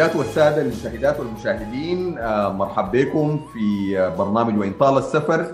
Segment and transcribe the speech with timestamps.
[0.00, 2.14] السيدات والسادة المشاهدات والمشاهدين
[2.56, 5.44] مرحب بكم في برنامج وإن طال السفر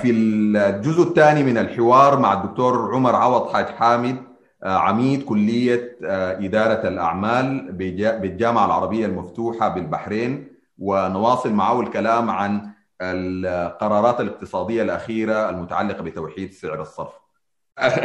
[0.00, 4.16] في الجزء الثاني من الحوار مع الدكتور عمر عوض حاج حامد
[4.64, 5.96] عميد كلية
[6.44, 7.72] إدارة الأعمال
[8.20, 12.60] بالجامعة العربية المفتوحة بالبحرين ونواصل معه الكلام عن
[13.02, 17.12] القرارات الاقتصادية الأخيرة المتعلقة بتوحيد سعر الصرف.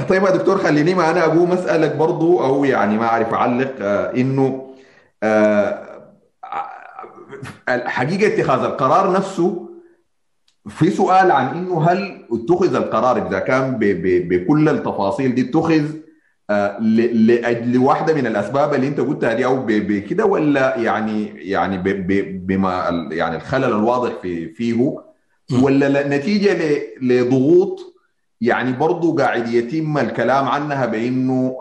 [0.10, 3.74] طيب يا دكتور خليني ما أنا أقوم أسألك برضو أو يعني ما أعرف أعلق
[4.16, 4.63] إنه
[7.70, 9.70] حقيقة اتخاذ القرار نفسه
[10.70, 13.78] في سؤال عن إنه هل اتخذ القرار إذا كان
[14.30, 15.84] بكل التفاصيل دي اتخذ
[16.80, 21.78] لأجل واحدة من الأسباب اللي أنت قلتها دي أو بكده ولا يعني يعني
[22.46, 24.96] بما يعني الخلل الواضح في فيه
[25.64, 27.94] ولا نتيجة لضغوط؟
[28.42, 31.56] يعني برضه قاعد يتم الكلام عنها بإنه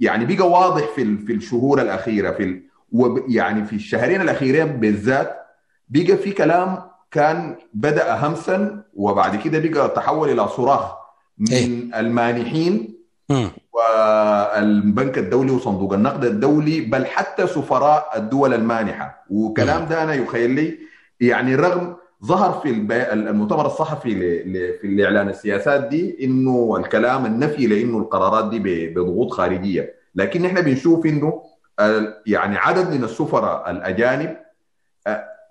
[0.00, 2.62] يعني بقى واضح في في الشهور الأخيرة في
[3.28, 5.36] يعني في الشهرين الأخيرين بالذات
[5.88, 6.78] بقى في كلام
[7.10, 10.92] كان بدأ همسا وبعد كده بقى تحول إلى صراخ
[11.38, 12.96] من إيه؟ المانحين.
[13.72, 19.86] والبنك الدولي وصندوق النقد الدولي بل حتى سفراء الدول المانحة وكلام.
[19.88, 20.78] ده أنا يخيل لي
[21.20, 22.70] يعني رغم ظهر في
[23.12, 24.14] المؤتمر الصحفي
[24.80, 31.06] في الإعلان السياسات دي إنه الكلام النفي لإنه القرارات دي بضغوط خارجية لكن إحنا بنشوف
[31.06, 31.42] إنه
[32.26, 34.36] يعني عدد من السفراء الأجانب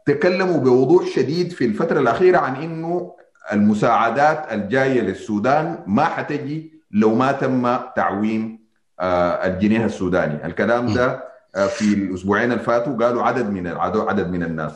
[0.05, 3.15] تكلموا بوضوح شديد في الفترة الأخيرة عن إنه
[3.51, 8.65] المساعدات الجاية للسودان ما حتجي لو ما تم تعويم
[9.01, 10.45] الجنيه السوداني.
[10.45, 11.23] الكلام ده
[11.67, 14.73] في الأسبوعين اللي فاتوا قالوا عدد من عدد من الناس.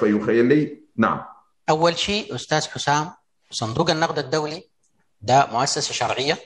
[0.00, 1.22] فيخيل لي نعم.
[1.70, 3.10] أول شيء أستاذ حسام
[3.50, 4.64] صندوق النقد الدولي
[5.20, 6.38] ده مؤسسة شرعية.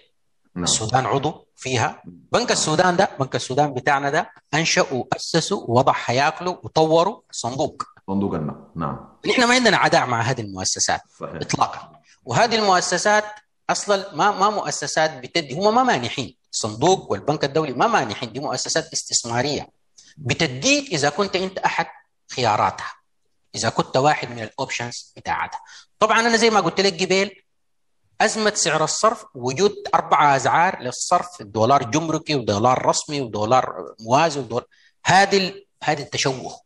[0.57, 0.65] نعم.
[0.65, 2.03] السودان عضو فيها.
[2.05, 7.83] بنك السودان ده بنك السودان بتاعنا ده انشأ واسسوا ووضع هياكله وطوروا صندوق.
[8.07, 8.67] صندوق النقد.
[8.77, 9.09] نعم.
[9.27, 11.35] نحن ما عندنا عداء مع هذه المؤسسات صحيح.
[11.35, 12.01] اطلاقا.
[12.25, 13.25] وهذه المؤسسات
[13.71, 16.37] أصلا ما ما مؤسسات بتدي هم ما مانحين.
[16.53, 18.33] الصندوق والبنك الدولي ما مانحين.
[18.33, 19.69] دي مؤسسات استثمارية.
[20.17, 21.87] بتديك إذا كنت أنت أحد
[22.33, 22.93] خياراتها.
[23.55, 25.61] إذا كنت واحد من الاوبشنز بتاعتها.
[25.99, 27.31] طبعا أنا زي ما قلت لك قبل
[28.21, 34.65] أزمة سعر الصرف وجود أربعة أسعار للصرف دولار جمركي ودولار رسمي ودولار موازي ودولار
[35.05, 36.61] هذه هذا التشوه.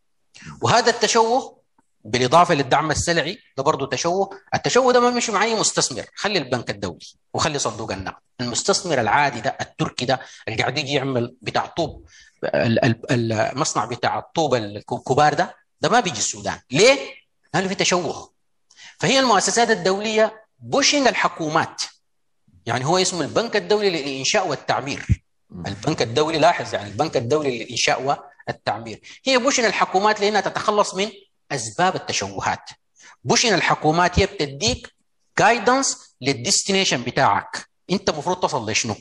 [0.62, 1.60] وهذا التشوه
[2.04, 4.30] بالإضافة للدعم السلعي ده برضه تشوه.
[4.54, 6.04] التشوه ده ما بيمشي مع أي مستثمر.
[6.14, 8.22] خلي البنك الدولي وخلي صندوق النقد.
[8.40, 12.06] المستثمر العادي ده التركي ده اللي قاعد يجي يعمل بتاع طوب
[13.10, 16.58] المصنع بتاع الطوب الكبار ده ده ما بيجي السودان.
[16.70, 16.98] ليه؟
[17.54, 18.30] لأنه في تشوه.
[18.98, 21.82] فهي المؤسسات الدولية pushing الحكومات.
[22.66, 25.24] يعني هو اسمه البنك الدولي للإنشاء والتعمير.
[25.66, 28.02] البنك الدولي لاحظ يعني البنك الدولي للإنشاء
[28.48, 29.00] والتعمير.
[29.24, 31.10] هي pushing الحكومات لأنها تتخلص من
[31.52, 32.70] أسباب التشوهات.
[33.24, 34.94] pushing الحكومات هي بتديك
[35.38, 37.68] guidance لل destination بتاعك.
[37.90, 38.96] أنت المفروض تصل لشنو؟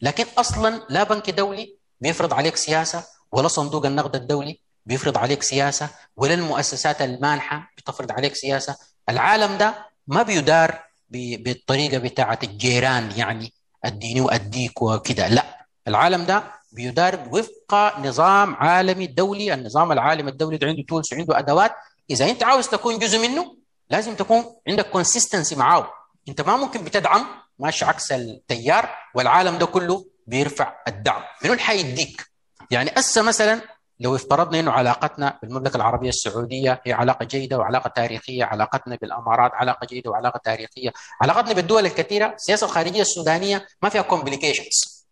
[0.00, 5.90] لكن أصلا لا بنك دولي بيفرض عليك سياسة ولا صندوق النقد الدولي بيفرض عليك سياسة
[6.16, 8.76] ولا المؤسسات المانحه بتفرض عليك سياسة.
[9.08, 13.52] العالم ده ما بيدار بالطريقة بتاعة الجيران يعني
[13.84, 15.28] أديني وأديك وكده.
[15.28, 19.54] لا العالم ده بيدار وفق نظام عالمي دولي.
[19.54, 21.72] النظام العالمي الدولي ده عنده tools عنده أدوات.
[22.10, 23.56] إذا أنت عاوز تكون جزء منه
[23.90, 25.90] لازم تكون عندك consistency معاه.
[26.28, 27.26] أنت ما ممكن بتدعم
[27.58, 31.22] ماشي عكس التيار والعالم ده كله بيرفع الدعم.
[31.44, 32.26] منو اللي حيديك؟
[32.70, 33.60] يعني هسه مثلا
[34.02, 39.86] لو افترضنا إنه علاقتنا بالمملكة العربية السعودية هي علاقة جيدة وعلاقة تاريخية، علاقتنا بالإمارات علاقة
[39.86, 45.06] جيدة وعلاقة تاريخية، علاقتنا بالدول الكثيرة، السياسة الخارجية السودانية ما فيها complications.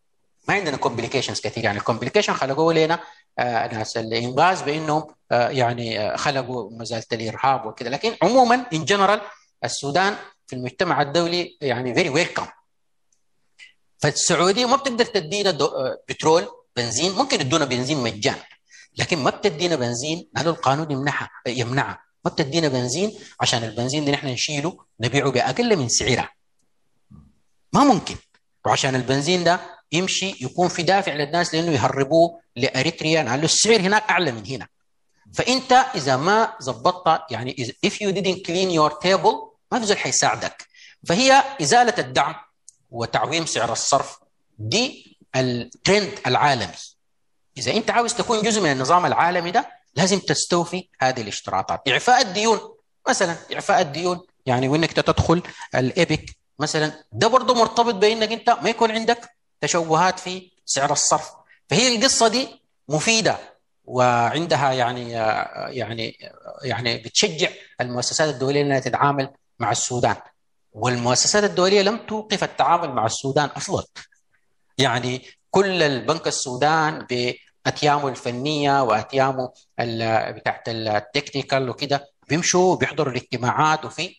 [0.49, 2.99] ما عندنا complications كثير يعني ال complication خلقوه لنا
[3.39, 9.21] آه ناس الإنقاذ بإنهم آه يعني آه خلقوا مسألة الإرهاب وكذا، لكن عموما in general
[9.65, 10.17] السودان
[10.47, 12.47] في المجتمع الدولي يعني فيري ويلكم.
[13.99, 15.59] فالسعودية ما بتقدر تدينا
[16.09, 18.37] بترول بنزين ممكن يدونا بنزين مجان
[18.99, 22.03] لكن ما بتدينا بنزين؟ هذا القانون يمنعها يمنعها.
[22.25, 26.29] ما بتدينا بنزين؟ عشان البنزين ده نحن نشيله نبيعه بأقل من سعره.
[27.73, 28.17] ما ممكن.
[28.67, 29.61] وعشان البنزين ده
[29.93, 33.23] يمشي يكون في دافع للناس لأنه يهربوه لأريتريا.
[33.23, 34.67] لأنه السعر هناك أعلى من هنا.
[35.35, 40.67] فأنت إذا ما ظبطت يعني if you didn't clean your table ما في زول حيساعدك.
[41.09, 42.35] فهي إزالة الدعم
[42.91, 44.19] وتعويم سعر الصرف.
[44.59, 46.75] دي الترند العالمي.
[47.61, 51.89] إذا أنت عاوز تكون جزء من النظام العالمي ده لازم تستوفي هذه الاشتراطات.
[51.89, 52.61] إعفاء الديون
[53.09, 55.43] مثلا إعفاء الديون يعني وإنك تدخل
[55.75, 56.25] الابك
[56.59, 59.29] مثلا ده برضه مرتبط بإنك أنت ما يكون عندك
[59.61, 61.31] تشوهات في سعر الصرف.
[61.71, 63.39] فهي القصة دي مفيدة
[63.85, 65.11] وعندها يعني
[65.69, 66.19] يعني
[66.63, 67.49] يعني بتشجع
[67.81, 70.17] المؤسسات الدولية إنها تتعامل مع السودان.
[70.73, 73.85] والمؤسسات الدولية لم توقف التعامل مع السودان أصلا.
[74.79, 77.07] يعني كل البنك السودان
[77.65, 79.53] باتيامه الفنية وأتيامه
[80.31, 84.17] بتاعت التكنيكال وكده بيمشوا بيحضروا الاجتماعات وفي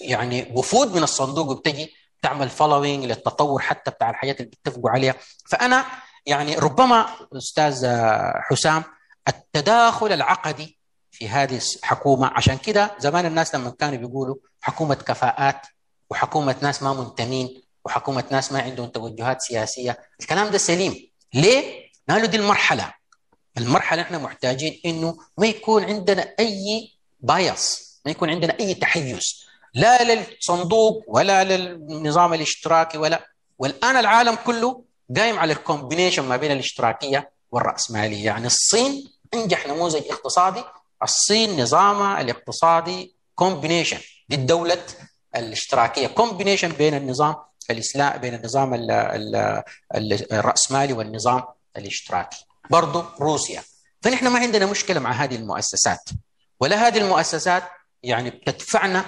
[0.00, 1.92] يعني وفود من الصندوق بتجي
[2.22, 5.14] تعمل following للتطور حتى بتاع الحاجات اللي بيتفقوا عليها
[5.48, 5.84] فأنا
[6.26, 7.06] يعني ربما
[7.36, 7.86] أستاذ
[8.40, 8.82] حسام
[9.28, 10.78] التداخل العقدي
[11.10, 15.66] في هذه الحكومة عشان كده زمان الناس لما كانوا بيقولوا حكومة كفاءات
[16.10, 22.26] وحكومة ناس ما منتمين وحكومة ناس ما عندهم توجهات سياسية الكلام ده سليم ليه؟ قالوا
[22.26, 22.94] دي المرحلة.
[23.58, 29.44] المرحلة إحنا محتاجين إنه ما يكون عندنا أي bias ما يكون عندنا أي تحيز.
[29.74, 33.26] لا للصندوق ولا للنظام الاشتراكي ولا.
[33.58, 34.84] والآن العالم كله
[35.16, 38.24] قايم على ال combination ما بين الاشتراكية والرأسمالية.
[38.24, 40.64] يعني الصين أنجح نموذج اقتصادي
[41.02, 43.98] الصين نظامها الاقتصادي combination
[44.30, 44.82] للدولة
[45.36, 46.06] الاشتراكية.
[46.06, 47.34] combination بين النظام
[47.70, 48.90] الإسلام بين النظام ال
[49.94, 51.42] ال الرأسمالي والنظام
[51.76, 53.62] الاشتراكي برضه روسيا.
[54.02, 56.00] فنحن ما عندنا مشكلة مع هذه المؤسسات.
[56.60, 57.62] ولا هذه المؤسسات
[58.02, 59.04] يعني بتدفعنا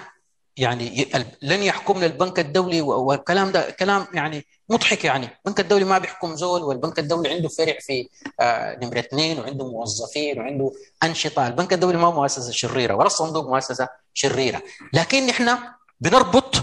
[0.57, 1.11] يعني
[1.43, 5.29] لن يحكمنا البنك الدولي والكلام ده كلام يعني مضحك يعني.
[5.47, 8.09] البنك الدولي ما بيحكم زول والبنك الدولي عنده فرع في
[8.41, 10.73] آه نمرة اثنين وعنده موظفين وعنده
[11.03, 11.47] أنشطة.
[11.47, 14.63] البنك الدولي ما مؤسسة شريرة ولا الصندوق مؤسسة شريرة.
[14.93, 15.59] لكن نحن
[16.01, 16.55] بنربط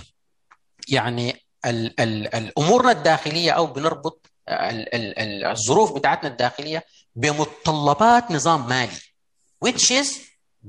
[0.87, 4.28] يعني ال ال الأمورنا الداخلية أو بنربط
[5.51, 6.83] الظروف بتاعتنا الداخلية
[7.15, 8.97] بمتطلبات نظام مالي
[9.65, 10.07] which is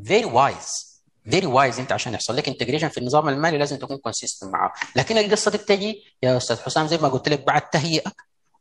[0.09, 0.91] very wise
[1.31, 2.37] very wise انت عشان يحصل.
[2.37, 4.73] لك integration في النظام المالي لازم تكون consistent معه.
[4.97, 8.12] لكن القصة دي بتجي يا أستاذ حسام زي ما قلت لك بعد تهيئة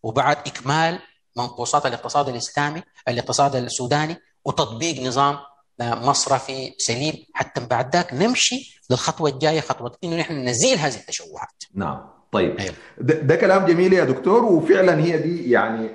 [0.04, 1.00] وبعد إكمال
[1.38, 5.38] منقوصات الاقتصاد الإسلامي الاقتصاد السوداني وتطبيق نظام
[5.80, 7.25] مصرفي سليم.
[7.33, 11.63] حتى بعد ذاك نمشي للخطوة الجاية خطوة إنه نحن نزيل هذه التشوهات.
[11.74, 12.19] نعم.
[12.31, 12.58] طيب.
[12.60, 12.74] أيوه.
[12.98, 15.90] ده, ده كلام جميل يا دكتور وفعلا هي دي يعني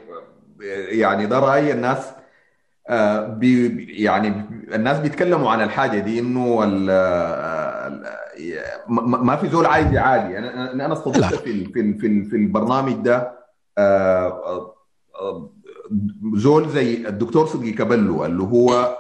[0.89, 1.99] يعني ده رأي الناس
[3.39, 4.45] بي يعني
[4.75, 6.61] الناس بيتكلموا عن الحاجة دي إنه
[8.89, 13.33] ما في زول عايز عادي أنا أنا استضفت في في في, في البرنامج ده
[16.35, 18.97] زول زي الدكتور صدقي كبلو اللي هو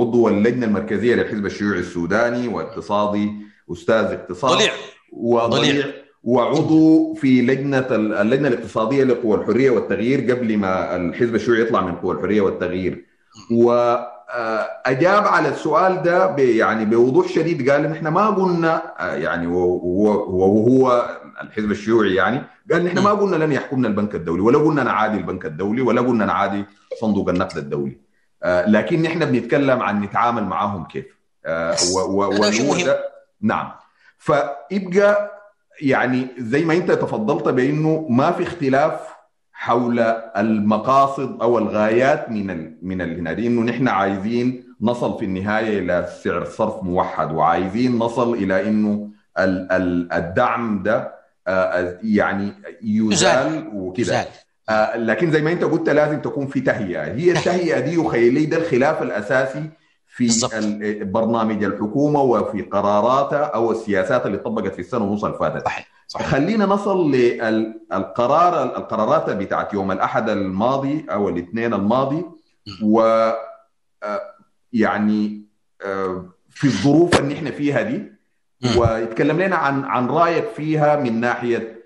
[0.00, 3.32] عضو اللجنة المركزية للحزب الشيوعي السوداني واقتصادي
[3.72, 4.58] أستاذ اقتصاد.
[4.58, 4.72] ضليع.
[5.12, 5.86] وضليع.
[6.26, 12.14] وعضو في لجنة اللجنة الاقتصادية لقوى الحرية والتغيير قبل ما الحزب الشيوعي يطلع من قوى
[12.14, 13.04] الحرية والتغيير.
[13.50, 17.70] واجاب على السؤال ده يعني بوضوح شديد.
[17.70, 21.10] قال إن إحنا ما قلنا يعني وهو
[21.42, 22.42] الحزب الشيوعي يعني
[22.72, 26.00] قال إن إحنا ما قلنا لن يحكمنا البنك الدولي ولا قلنا نعادي البنك الدولي ولا
[26.00, 26.64] قلنا نعادي
[27.00, 27.98] صندوق النقد الدولي.
[28.44, 31.06] لكن نحن بنتكلم عن نتعامل معهم كيف.
[32.06, 32.34] و
[33.40, 33.72] نعم.
[34.18, 35.35] فيبقى
[35.82, 39.00] يعني زي ما انت تفضلت بانه ما في اختلاف
[39.52, 40.00] حول
[40.36, 43.32] المقاصد أو الغايات من ال من هنا.
[43.32, 49.08] دي انه نحن عايزين نصل في النهاية إلى سعر صرف موحد وعايزين نصل إلى إنه
[49.38, 51.12] ال ال الدعم ده
[52.02, 52.52] يعني
[52.82, 54.24] يزال وكده.
[54.96, 57.02] لكن زي ما انت قلت لازم تكون في تهيئة.
[57.02, 59.62] هي التهيئة دي وخيلي ده الخلاف الأساسي
[60.16, 61.04] في.
[61.04, 65.88] برنامج الحكومة وفي قراراتها أو السياسات اللي طبقت في السنة ونص اللي فاتت صحيح.
[66.08, 66.26] صحيح.
[66.26, 72.24] خلينا نصل للقرار القرارات بتاعت يوم الأحد الماضي أو الاثنين الماضي
[72.82, 73.30] و
[74.72, 75.42] يعني
[76.50, 78.12] في الظروف اللي إحنا فيها دي
[78.78, 81.82] ويتكلم لنا عن عن رأيك فيها من ناحية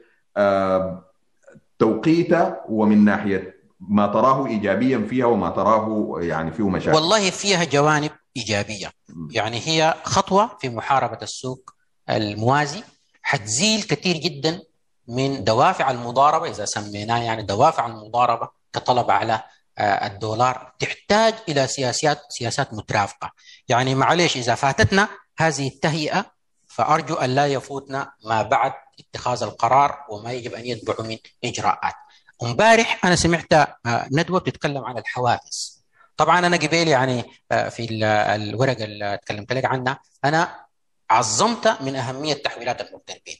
[1.78, 8.10] توقيتها ومن ناحية ما تراه ايجابيا فيها وما تراه يعني فيه مشاكل والله فيها جوانب
[8.36, 8.92] إيجابية.
[9.30, 11.70] يعني هي خطوة في محاربة السوق
[12.10, 12.82] الموازي
[13.22, 14.62] حتزيل كثير جدا
[15.08, 19.42] من دوافع المضاربة إذا سميناه يعني دوافع المضاربة كطلب على
[19.78, 23.32] الدولار تحتاج إلى سياسات سياسات مترافقة.
[23.68, 25.08] يعني معلش إذا فاتتنا
[25.38, 26.26] هذه التهيئة
[26.66, 31.94] فأرجو أن لا يفوتنا ما بعد اتخاذ القرار وما يجب أن يتبع من إجراءات.
[32.42, 33.46] امبارح أنا سمعت
[33.86, 35.79] ندوة بتتكلم عن الحوافز.
[36.20, 40.64] طبعا أنا قبل يعني في الورقه اللي تكلمت لك عنها أنا
[41.10, 43.36] عظمت من أهمية تحويلات المغتربين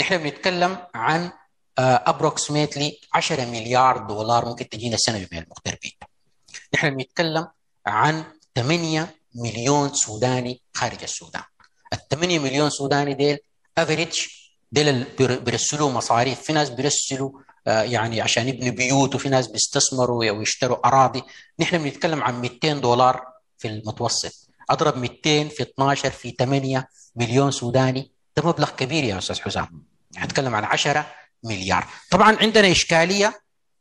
[0.00, 1.30] نحن بنتكلم عن
[1.78, 5.92] approximately 10 مليار دولار ممكن تجينا السنة من المغتربين
[6.74, 7.48] نحن بنتكلم
[7.86, 11.42] عن 8 مليون سوداني خارج السودان.
[11.92, 13.38] ال 8 مليون سوداني ديل
[13.78, 14.26] افريج
[14.72, 16.40] ديل بيرسلوا مصاريف.
[16.40, 17.30] في ناس بيرسلوا
[17.68, 21.22] يعني عشان يبنوا بيوت وفي ناس بيستثمروا ويشتروا أراضي.
[21.60, 23.26] نحن بنتكلم عن 200 دولار
[23.58, 24.48] في المتوسط.
[24.70, 28.12] أضرب 200 في 12 في 8 مليون سوداني.
[28.36, 29.84] ده مبلغ كبير يا أستاذ حسام.
[30.18, 31.06] نتكلم عن 10
[31.44, 31.86] مليار.
[32.10, 33.40] طبعا عندنا إشكالية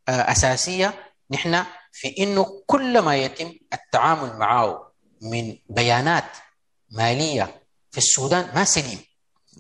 [0.10, 0.94] أساسية.
[1.32, 4.92] نحن في إنه كل ما يتم التعامل معه
[5.22, 6.38] من بيانات
[6.92, 9.00] مالية في السودان ما سليم.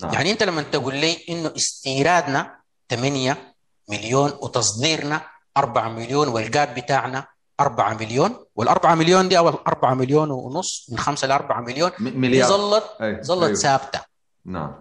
[0.01, 0.13] نعم.
[0.13, 2.57] يعني أنت لما تقول لي إنه استيرادنا
[2.89, 3.46] 8
[3.89, 5.21] مليون وتصديرنا
[5.57, 7.25] 4 مليون والجاب بتاعنا
[7.59, 12.47] 4 مليون وال4 مليون دي أو 4 مليون ونص من 5 ل 4 مليون مليار.
[12.49, 12.83] ظلت
[13.25, 13.55] ظلت أيوه.
[13.55, 14.01] ثابتة.
[14.45, 14.75] نعم.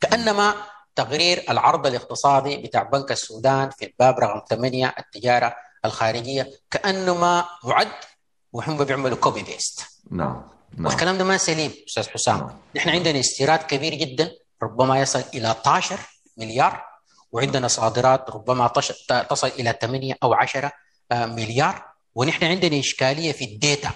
[0.00, 0.54] كأنما
[0.96, 5.54] تقرير العرض الاقتصادي بتاع بنك السودان في الباب رقم 8 التجارة
[5.84, 7.88] الخارجية كانه ما معد
[8.52, 10.42] وهم بيعملوا copy paste نعم
[10.76, 10.86] نعم.
[10.86, 12.38] والكلام ده ما سليم أستاذ حسام.
[12.38, 12.50] نعم.
[12.76, 14.30] نحن عندنا استيراد كبير جدا
[14.62, 15.98] ربما يصل إلى 12
[16.36, 16.91] مليار
[17.32, 18.68] وعندنا صادرات ربما
[19.30, 20.72] تصل إلى 8 أو 10
[21.12, 21.92] مليار.
[22.14, 23.90] ونحن عندنا إشكالية في ال data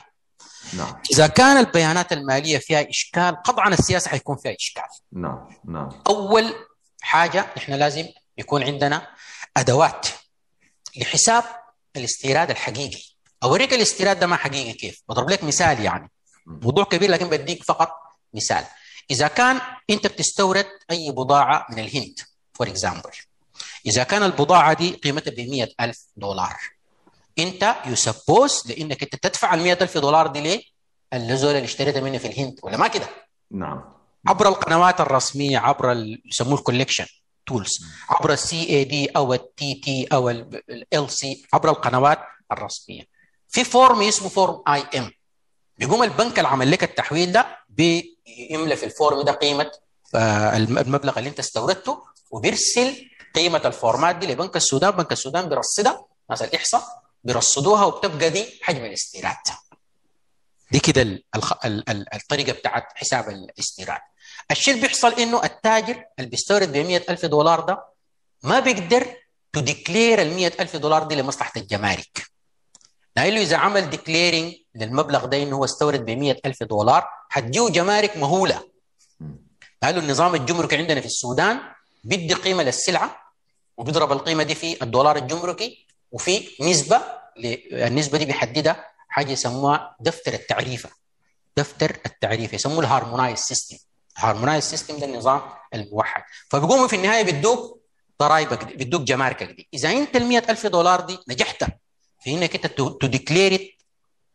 [0.73, 1.02] نعم.
[1.12, 4.83] إذا كان البيانات المالية فيها إشكال قطعا السياسة حيكون فيها إشكال.
[5.12, 5.88] نعم نعم.
[6.07, 6.55] أول
[7.00, 8.07] حاجة نحن لازم
[8.38, 9.07] يكون عندنا
[9.57, 10.07] أدوات
[10.97, 11.45] لحساب
[11.97, 13.02] الاستيراد الحقيقي.
[13.43, 16.11] أوريك الاستيراد ده ما حقيقي كيف؟ بضرب لك مثال يعني.
[16.47, 17.90] موضوع كبير لكن بديك فقط
[18.35, 18.64] مثال.
[19.11, 22.14] إذا كان أنت بتستورد أي بضاعة من الهند
[22.59, 23.11] for example
[23.87, 26.57] إذا كان البضاعة دي قيمتها ب ألف دولار
[27.39, 30.63] أنت supposed لإنك أنت تدفع ال ألف دولار دي ليه؟
[31.12, 33.09] الزول اللي اشتريتها منه في الهند ولا ما كده؟
[33.51, 33.85] نعم
[34.27, 37.07] عبر القنوات الرسمية عبر يسموه ال collection
[37.47, 42.19] tools عبر ال CAD أو ال TT أو LC عبر القنوات
[42.53, 43.03] الرسمية
[43.49, 45.11] في form اسمه form IM
[45.79, 49.71] بيقوم البنك اللي عمل لك التحويل ده بيملى في ال form ده قيمة
[50.15, 54.90] آه، الم- المبلغ اللي أنت استوردته وبيرسل قيمة الفورمات دي لبنك السودان.
[54.90, 59.37] بنك السودان بيرصدها ناس الاحصاء بيرصدوها وبتبقى دي حجم الاستيراد.
[60.73, 61.23] دي كده
[62.14, 64.00] الطريقة بتاعت حساب الاستيراد.
[64.50, 66.76] الشيء اللي بيحصل إنه التاجر اللي بيستورد ب
[67.11, 67.85] ألف دولار ده
[68.42, 69.16] ما بيقدر
[69.52, 72.26] to declare ال ألف دولار دي لمصلحة الجمارك.
[73.16, 76.09] لأنه إذا عمل declaring للمبلغ ده إنه هو استورد ب
[76.47, 78.68] ألف دولار حتجيه جمارك مهولة.
[79.83, 81.61] قالوا النظام الجمركي عندنا في السودان
[82.07, 83.33] بيدي قيمة للسلعة
[83.77, 87.01] وبيضرب القيمة دي في الدولار الجمركي وفي نسبة
[87.73, 90.91] النسبة دي بيحددها حاجة يسموها دفتر التعريفة.
[91.57, 93.76] دفتر التعريفة يسموه ال harmonized system.
[94.19, 95.41] ال harmonized system ده النظام
[95.75, 96.23] الموحد.
[96.51, 97.81] فبيقوموا في النهاية بيدوك
[98.21, 99.69] ضرائبك دي بيدوك جماركك دي.
[99.75, 101.65] إذا أنت ال ألف دولار دي نجحت
[102.21, 102.67] في انك انت
[103.02, 103.78] to declare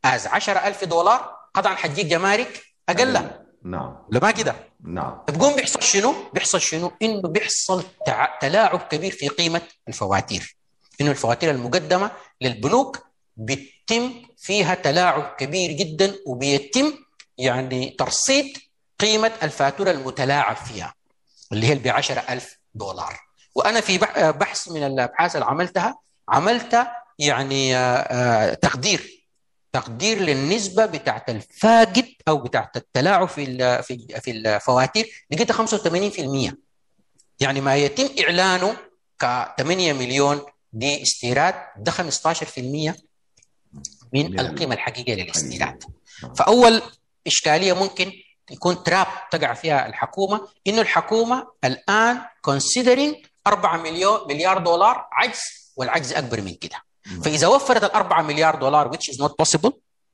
[0.05, 3.41] as 10000 دولار قطعا حتجيك جمارك أقل.
[3.63, 8.37] نعم ولا ما كده نعم بقوم بيحصل شنو؟ بيحصل شنو؟ إنه بيحصل تع...
[8.41, 10.57] تلاعب كبير في قيمة الفواتير.
[11.01, 12.99] إنه الفواتير المقدمة للبنوك
[13.37, 16.93] بيتم فيها تلاعب كبير جدا وبيتم
[17.37, 18.57] يعني ترصيد
[18.99, 20.93] قيمة الفاتورة المتلاعب فيها
[21.51, 23.19] اللي هي ب 10000 دولار.
[23.55, 25.99] وأنا في بح- بحث من الأبحاث اللي عملتها
[26.29, 26.87] عملت
[27.19, 29.20] يعني آه، آه، تقدير
[29.73, 33.45] تقدير للنسبة بتاعت الفاقد أو بتاعت التلاعب في
[33.83, 35.65] في في الفواتير لقيتها
[36.49, 36.53] 85%
[37.39, 38.77] يعني ما يتم إعلانه
[39.21, 40.41] ك 8 مليون
[40.73, 41.95] دي استيراد ده 15%
[42.57, 42.93] من
[44.13, 45.83] من القيمة الحقيقية للاستيراد.
[46.23, 46.33] نعم.
[46.33, 46.81] فأول
[47.27, 48.11] إشكالية ممكن
[48.51, 55.39] يكون تراب تقع فيها الحكومة إنه الحكومة الآن considering 4 مليون مليار دولار عجز
[55.75, 56.90] والعجز أكبر من كده.
[57.23, 59.71] فإذا وفرت ال 4 مليار دولار which is not possible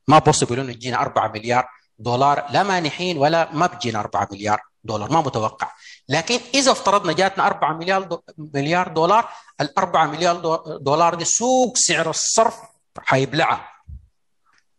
[0.08, 1.68] ما possible إنه يجينا 4 مليار
[1.98, 5.72] دولار لا مانحين ولا ما بيجينا 4 مليار دولار ما متوقع.
[6.08, 9.28] لكن إذا افترضنا جاتنا 4 مليار مليار دولار
[9.60, 12.54] ال 4 مليار دو- دولار دي سوق سعر الصرف
[12.98, 13.68] حيبلعها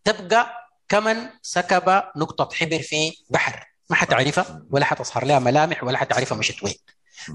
[0.04, 6.38] تبقى كمن سكب نقطة حبر في بحر ما حتعرفها ولا حتظهر لها ملامح ولا حتعرفها
[6.38, 6.76] مشت وين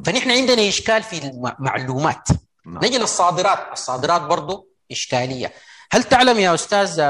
[0.04, 2.28] فنحن عندنا إشكال في المعلومات.
[2.66, 2.84] نعم.
[2.84, 3.58] نجي للصادرات.
[3.72, 5.52] الصادرات برضو إشكالية.
[5.92, 7.02] هل تعلم يا أستاذ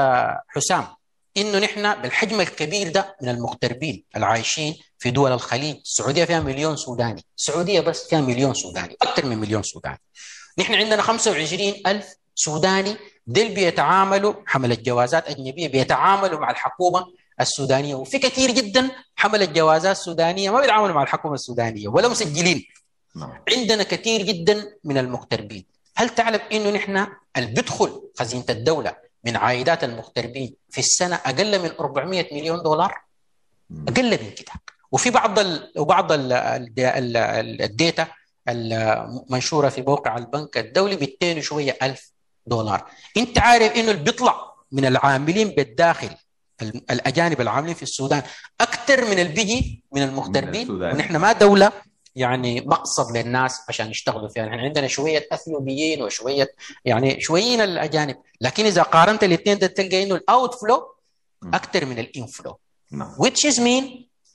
[0.47, 0.87] حسام
[1.37, 7.25] إنه نحن بالحجم الكبير ده من المغتربين العايشين في دول الخليج؟ السعودية فيها مليون سوداني.
[7.37, 10.01] السعودية بس فيها مليون سوداني أكثر من مليون سوداني.
[10.59, 12.95] نحن عندنا 25 ألف سوداني
[13.27, 17.05] ديل بيتعاملوا حملة جوازات أجنبية بيتعاملوا مع الحكومة
[17.41, 17.95] السودانية.
[17.95, 22.65] وفي كثير جدا حملة جوازات سودانية ما بيتعاملوا مع الحكومة السودانية ولا مسجلين.
[23.15, 23.33] نعم.
[23.57, 25.65] عندنا كثير جدا من المغتربين.
[25.97, 27.07] هل تعلم إنه نحن
[27.37, 33.01] اللي بيدخل خزينة الدولة من عائدات المغتربين في السنة أقل من 400 مليون دولار؟
[33.87, 34.51] أقل من كده.
[34.91, 35.71] وفي بعض ال...
[35.77, 36.33] وبعض ال...
[36.33, 36.79] ال...
[36.79, 37.17] ال...
[37.17, 38.07] ال- الديتا
[38.49, 42.11] المنشورة في موقع البنك الدولي ب 200 وشوية ألف
[42.47, 42.85] دولار.
[43.17, 46.09] أنت عارف إنه اللي بيطلع من العاملين بالداخل
[46.61, 48.23] الأجانب العاملين في السودان
[48.61, 51.71] أكثر من البيجي من المغتربين؟ ونحن ما دولة
[52.15, 54.45] يعني مقصد للناس عشان يشتغلوا فيها.
[54.45, 56.51] يعني عندنا شوية أثيوبيين وشوية
[56.85, 58.15] يعني شويين الأجانب.
[58.41, 60.95] لكن إذا قارنت الاثنين ده تلقى إنه ال outflow
[61.53, 62.59] أكثر من ال inflow
[62.93, 63.83] which is mean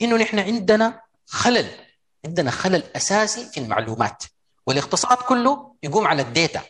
[0.03, 1.67] إنه نحن عندنا خلل
[2.25, 4.25] عندنا خلل أساسي في المعلومات.
[4.67, 6.61] والاقتصاد كله يقوم على ال data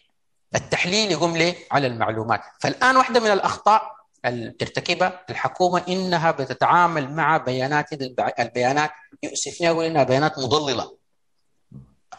[0.55, 2.41] التحليل يقوم ليه؟ على المعلومات.
[2.61, 3.83] فالآن واحدة من الأخطاء
[4.25, 7.93] اللي ترتكبها الحكومة إنها بتتعامل مع بيانات
[8.41, 8.91] البيانات
[9.23, 10.97] يؤسفني أقول إنها بيانات مضللة.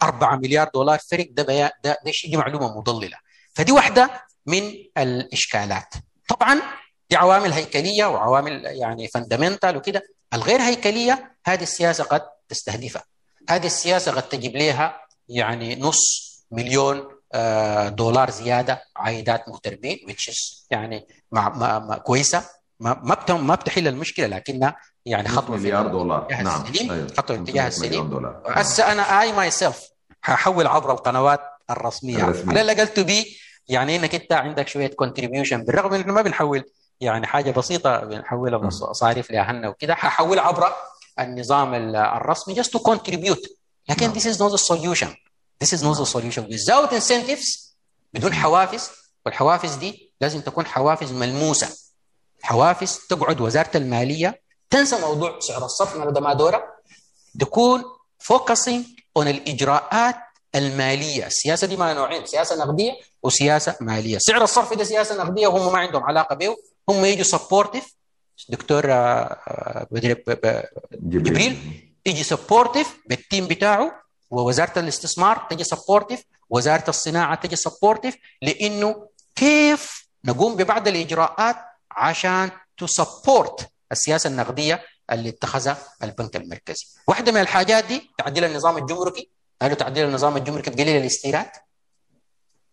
[0.02, 3.16] 4 مليار دولار فرق ده بيان ده, ده دي معلومة مضللة.
[3.52, 4.10] فدي واحدة
[4.46, 4.62] من
[4.98, 5.94] الإشكالات.
[6.28, 6.60] طبعا
[7.10, 10.02] دي عوامل هيكلية وعوامل يعني فندمنتال وكده.
[10.34, 13.04] الغير هيكلية هذه السياسة قد تستهدفها.
[13.48, 15.98] هذه السياسة قد تجيب لها يعني نص
[16.50, 17.08] مليون
[17.88, 20.30] دولار زيادة عائدات مغتربين which
[20.70, 22.44] يعني ما ما ما كويسة.
[22.80, 26.28] ما ما ما بتحل المشكلة لكنها يعني خطوة مليار دولار.
[26.30, 26.62] نعم.
[26.62, 28.34] السليم خطوة في الاتجاه السليم.
[28.46, 29.91] هسه أنا I myself
[30.24, 32.22] هحول عبر القنوات الرسمية.
[32.24, 36.64] على الأقل to be يعني إنك أنت عندك شوية contribution بالرغم ان إحنا ما بنحول
[37.00, 40.72] يعني حاجة بسيطة بنحولها مصاريف لأهلنا وكده هحول عبر
[41.20, 43.48] النظام الرسمي just to contribute.
[43.88, 45.08] لكن this is not the solution.
[45.64, 46.42] This is not the solution.
[46.48, 47.72] Without incentives
[48.14, 48.90] بدون حوافز
[49.26, 51.68] والحوافز دي لازم تكون حوافز ملموسة.
[52.42, 56.62] حوافز تقعد وزارة المالية تنسى موضوع سعر الصرف ده ما دوره
[57.40, 57.84] تكون
[58.18, 58.84] focusing
[59.16, 60.16] on الإجراءات
[60.54, 62.92] المالية، السياسة دي ما نوعين، سياسة نقدية
[63.22, 66.56] وسياسة مالية، سعر الصرف ده سياسة نقدية وهم ما عندهم علاقة به،
[66.88, 67.94] هم يجوا supportive
[68.48, 68.86] دكتور
[70.92, 71.58] جبريل.
[72.06, 80.08] يجي supportive بال team بتاعه ووزارة الاستثمار تجي supportive، وزارة الصناعة تجي supportive لأنه كيف
[80.24, 81.56] نقوم ببعض الإجراءات
[81.90, 86.86] عشان ت support السياسة النقدية اللي اتخذها البنك المركزي.
[87.08, 89.30] واحدة من الحاجات دي تعديل النظام الجمركي،
[89.62, 91.50] قالوا تعديل النظام الجمركي بقلل الاستيراد.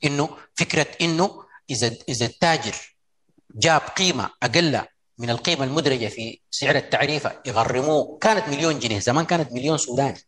[0.04, 2.76] إنه فكرة إنه إذا إذا التاجر
[3.56, 4.82] جاب قيمة أقل
[5.18, 8.18] من القيمة المدرجة في سعر التعريفه يغرموه.
[8.18, 9.00] كانت مليون جنيه.
[9.00, 10.20] زمان كانت مليون سوداني.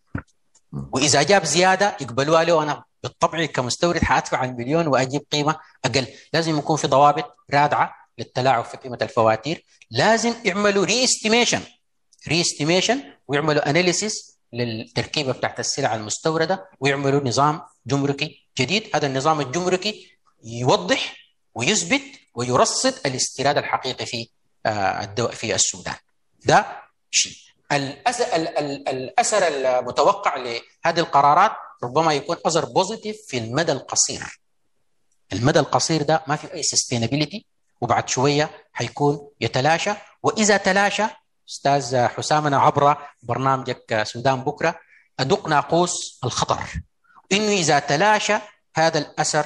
[0.72, 2.64] وإذا جاب زيادة يقبلوها له.
[2.64, 6.08] أنا بالطبع كمستورد حادفع المليون وأجيب قيمة أقل.
[6.34, 9.66] لازم يكون في ضوابط رادعة للتلاعب في قيمة الفواتير.
[9.92, 11.62] لازم يعملوا re-estimation
[12.28, 18.90] re-estimation ويعملوا analysis للتركيبة بتاعت السلع المستوردة ويعملوا نظام جمركي جديد.
[18.96, 21.16] هذا النظام الجمركي يوضح
[21.56, 22.02] ويثبت
[22.36, 24.28] ويرصد الاستيراد الحقيقي في
[25.32, 25.96] في السودان.
[26.46, 26.66] ده
[27.12, 27.34] شيء.
[27.72, 31.52] الأثر المتوقع لهذه القرارات
[31.84, 34.42] ربما يكون أثر positive في المدى القصير.
[35.34, 37.46] المدى القصير ده ما في أي sustainability
[37.82, 39.92] وبعد شوية حيكون يتلاشى.
[40.24, 41.04] وإذا تلاشى
[41.52, 44.80] أستاذ حسام أنا عبر برنامجك سودان بكرة.
[45.20, 46.60] أدق ناقوس الخطر.
[47.32, 48.38] إنه إذا تلاشى
[48.76, 49.46] هذا الأثر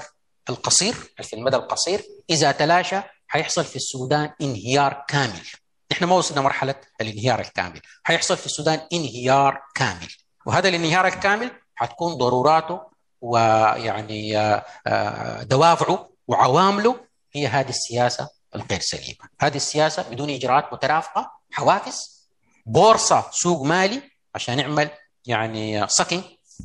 [0.50, 5.48] القصير في المدى القصير إذا تلاشى حيحصل في السودان انهيار كامل.
[5.92, 7.82] نحن ما وصلنا مرحلة الانهيار الكامل.
[8.04, 10.10] حيحصل في السودان انهيار كامل.
[10.46, 12.82] وهذا الانهيار الكامل حتكون ضروراته
[13.22, 14.34] ويعني
[15.42, 17.00] دوافعه وعوامله
[17.34, 19.30] هي هذه السياسة الغير سليمة.
[19.42, 22.28] هذه السياسة بدون إجراءات مترافقة حوافز
[22.66, 24.02] بورصة سوق مالي
[24.36, 24.90] عشان يعمل
[25.26, 26.22] يعني سكن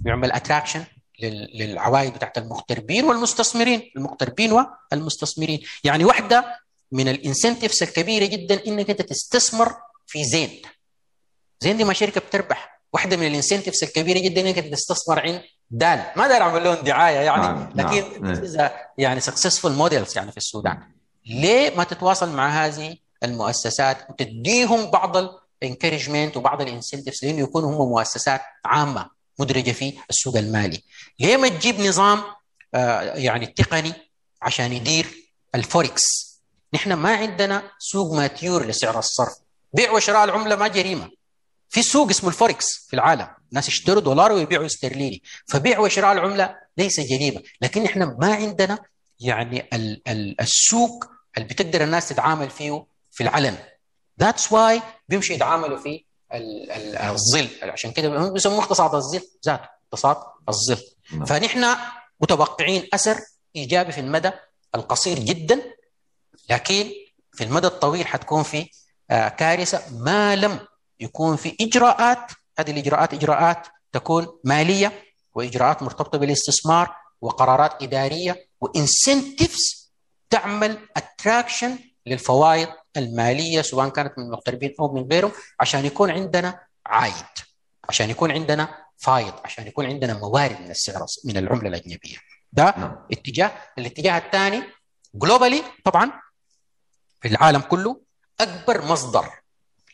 [0.06, 0.84] ويعمل اتراكشن
[1.54, 3.90] للعوائد بتاعت المغتربين والمستثمرين.
[3.96, 5.60] المغتربين والمستثمرين.
[5.84, 6.58] يعني واحدة
[6.92, 9.74] من ال incentives الكبيرة جدا إنك أنت تستثمر
[10.06, 10.62] في زين.
[11.60, 12.80] زين دي ما شركة بتربح.
[12.92, 16.04] واحدة من ال incentives الكبيرة جدا إنك أنت تستثمر عند دال.
[16.16, 17.70] ما داير أعمل لهم دعاية يعني نعم.
[17.74, 18.22] لكن
[18.56, 18.70] نعم.
[18.98, 20.82] يعني successful models يعني في السودان
[21.26, 25.16] ليه ما تتواصل مع هذه المؤسسات وتديهم بعض
[25.62, 30.82] ال encouragement وبعض ال incentives لأنه يكونوا هم مؤسسات عامة مدرجة في السوق المالي.
[31.20, 32.22] ليه ما تجيب نظام
[32.74, 33.92] آه يعني تقني
[34.42, 35.06] عشان يدير
[35.54, 36.02] الفوركس
[36.74, 39.32] نحن ما عندنا سوق mature لسعر الصرف.
[39.72, 41.10] بيع وشراء العملة ما جريمة.
[41.68, 43.28] في سوق اسمه الفوركس في العالم.
[43.50, 45.22] الناس يشتروا دولار ويبيعوا استرليني.
[45.46, 47.42] فبيع وشراء العملة ليس جريمة.
[47.62, 48.78] لكن إحنا ما عندنا
[49.20, 51.04] يعني ال ال السوق
[51.36, 53.58] اللي بتقدر الناس تتعامل فيه في العلن.
[54.20, 57.48] That's why بيمشي يتعاملوا في الظل.
[57.62, 59.68] عشان كده بيسموه اقتصاد الظل ذاته.
[59.92, 60.16] اقتصاد
[60.48, 60.82] الظل.
[61.26, 61.76] فنحن
[62.20, 63.20] متوقعين أثر
[63.56, 64.30] إيجابي في المدى
[64.74, 65.62] القصير جدا
[66.50, 66.90] لكن
[67.32, 68.68] في المدى الطويل حتكون في
[69.08, 70.60] كارثة ما لم
[71.00, 72.32] يكون في إجراءات.
[72.58, 79.92] هذه الإجراءات إجراءات تكون مالية وإجراءات مرتبطة بالاستثمار وقرارات إدارية وانسنتفز
[80.30, 87.24] تعمل اتراكشن للفوائد المالية سواء كانت من المغتربين أو من غيرهم عشان يكون عندنا عايد
[87.88, 92.16] عشان يكون عندنا فايض عشان يكون عندنا موارد من السعر من العملة الأجنبية
[92.52, 93.06] ده نعم.
[93.12, 94.62] اتجاه الاتجاه الثاني
[95.14, 96.12] جلوبالي طبعا
[97.20, 98.00] في العالم كله
[98.40, 99.24] أكبر مصدر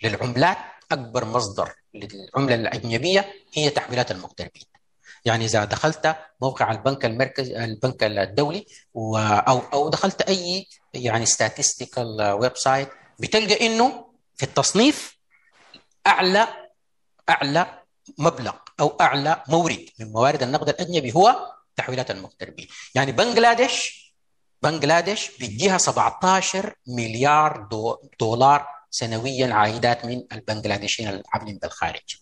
[0.03, 0.57] للعملات
[0.93, 4.63] أكبر مصدر للعملة الأجنبية هي تحويلات المغتربين
[5.25, 12.89] يعني إذا دخلت موقع البنك المركز البنك الدولي أو أو دخلت أي يعني statistical website
[13.19, 14.07] بتلقى إنه
[14.37, 15.19] في التصنيف
[16.07, 16.49] أعلى
[17.29, 17.83] أعلى
[18.19, 22.69] مبلغ أو أعلى مورد من موارد النقد الأجنبي هو تحويلات المغتربين.
[22.95, 24.07] يعني بنغلاديش
[24.63, 27.69] بنغلاديش بيجيها 17 مليار
[28.21, 32.17] دولار سنويا عائدات من البنغلاديشيين العاملين بالخارج.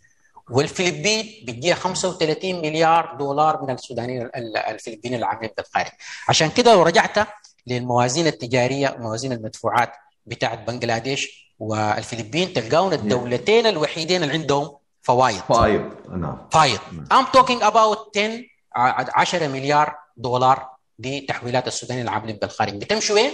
[0.50, 5.90] والفلبين بيجيها 35 مليار دولار من السودانيين الفلبينيين العاملين بالخارج.
[6.28, 7.28] عشان كده لو رجعت
[7.66, 9.92] للموازين التجارية موازين المدفوعات
[10.26, 16.48] بتاعت بنغلاديش والفلبين تلقاون الدولتين الوحيدين اللي عندهم فوائد فايض نعم.
[16.52, 16.78] فايض
[17.14, 18.42] I'm talking about 10
[18.76, 23.30] 10 مليار دولار دي تحويلات السودانيين العاملين بالخارج بتمشي وين؟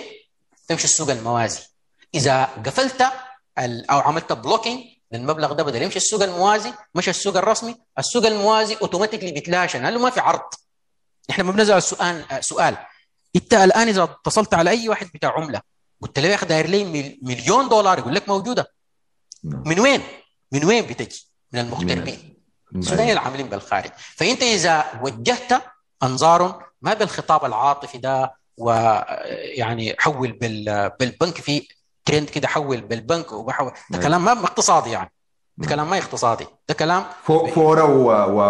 [0.69, 1.61] تمشي السوق الموازي.
[2.14, 3.03] إذا قفلت
[3.59, 4.81] أو عملت blocking
[5.12, 10.11] للمبلغ ده بدل يمشي السوق الموازي مشى السوق الرسمي السوق الموازي automatically بيتلاشى لأنه ما
[10.11, 10.40] في عرض.
[11.31, 12.77] إحنا ما بنزل السؤال سؤال.
[13.37, 15.61] انت الان اذا اتصلت على اي واحد بتاع عملة
[16.01, 18.73] قلت له يا أخي داير لي مليون دولار يقول لك موجودة.
[19.45, 20.03] من وين؟
[20.53, 22.37] من وين بتجي؟ من المغتربين.
[22.75, 25.62] السودانيين العاملين بالخارج؟ فأنت إذا وجهت
[26.03, 30.33] أنظار ما بالخطاب العاطفي ده ويعني حول
[31.01, 31.69] بالبنك في
[32.05, 35.12] ترند كده حول بالبنك وبحول ده كلام ما اقتصادي يعني.
[35.61, 37.83] ده كلام ما اقتصادي ده كلام فورا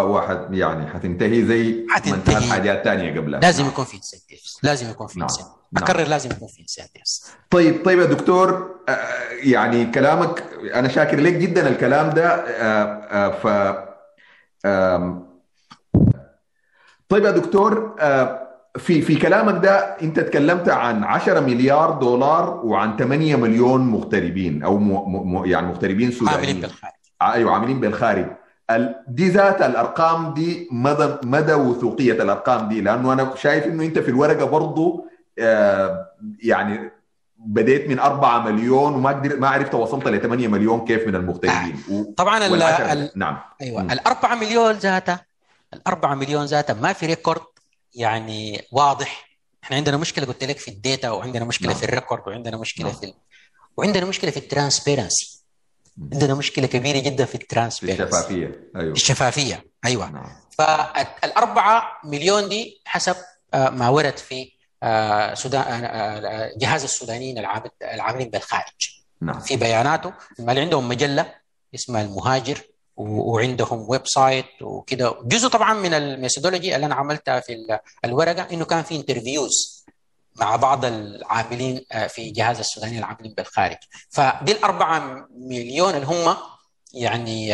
[0.03, 2.51] وحت يعني حتنتهي زي حتنتهي.
[2.51, 3.41] حاجات ثانية قبلها.
[3.41, 7.99] لازم يكون في incentives لازم يكون في incentives أكرر لازم يكون في incentives طيب طيب
[7.99, 8.75] يا دكتور
[9.43, 10.45] يعني كلامك
[10.75, 13.47] أنا شاكر لك جدا الكلام ده ف
[17.09, 17.97] طيب يا دكتور
[18.79, 24.79] في في كلامك ده أنت تكلمت عن 10 مليار دولار وعن 8 مليون مغتربين أو
[24.79, 26.37] م م يعني مغتربين سودانيين.
[26.41, 26.93] عاملين بالخارج.
[27.23, 28.27] أيوه عاملين بالخارج.
[29.09, 34.09] دي ذات الأرقام دي مدى مدى وثوقية الأرقام دي لأنه أنا شايف إنه أنت في
[34.09, 35.05] الورقة برضه
[36.43, 36.91] يعني
[37.39, 41.83] بديت من 4 مليون وما قدر ما عرفت وصلت ل 8 مليون كيف من المغتربين.
[41.91, 42.13] و...
[42.17, 43.39] طبعا ال ال نعم.
[43.63, 45.27] أيوه ال 4 مليون ذاتها
[45.75, 47.41] ال 4 مليون ذاتها ما في record
[47.95, 49.31] يعني واضح.
[49.65, 51.79] إحنا عندنا مشكلة قلت لك في ال data وعندنا مشكلة نعم.
[51.79, 52.97] في ال record وعندنا مشكلة نعم.
[52.97, 53.15] في ال...
[53.77, 55.40] وعندنا مشكلة في ال transparency.
[56.13, 58.71] عندنا مشكلة كبيرة جدا في ال transparency الشفافية.
[58.77, 58.93] أيوه.
[58.93, 59.65] الشفافية.
[59.87, 60.11] أيوه.
[60.11, 60.27] نعم.
[60.59, 63.17] فالأربعة مليون دي حسب
[63.55, 64.53] ما ورد في
[65.35, 65.81] سودان
[66.59, 67.39] جهاز السودانيين
[67.83, 69.01] العاملين بالخارج.
[69.21, 69.41] نعم.
[69.41, 71.35] في بياناته اللي عندهم مجلة
[71.75, 72.61] اسمها المهاجر
[72.97, 75.15] وعندهم website وكده.
[75.23, 79.80] جزء طبعا من ال methodology اللي أنا عملتها في الورقة إنه كان في interviews
[80.41, 83.77] مع بعض العاملين في جهاز السوداني العاملين بالخارج.
[84.11, 86.37] فدي الأربعة مليون اللي هم
[86.95, 87.49] يعني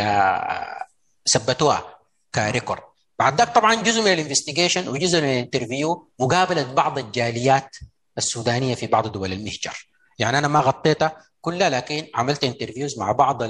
[1.32, 1.98] ثبتوها
[2.34, 2.82] ك record.
[3.18, 7.76] بعد ذاك طبعا جزء من ال investigation وجزء من ال interview مقابله بعض الجاليات
[8.18, 9.88] السودانية في بعض دول المهجر.
[10.18, 13.42] يعني أنا ما غطيتها كلها لكن عملت interviews مع بعض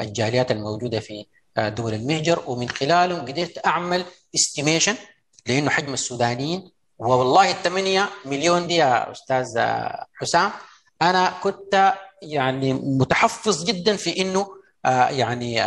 [0.00, 2.42] الجاليات الموجودة في دول المهجر.
[2.46, 4.96] ومن خلالهم قدرت أعمل estimation
[5.46, 9.58] لأنه حجم السودانيين والله ال 8 مليون دي يا أستاذ
[10.14, 10.50] حسام.
[11.02, 14.46] أنا كنت يعني متحفظ جدا في إنه
[15.10, 15.62] يعني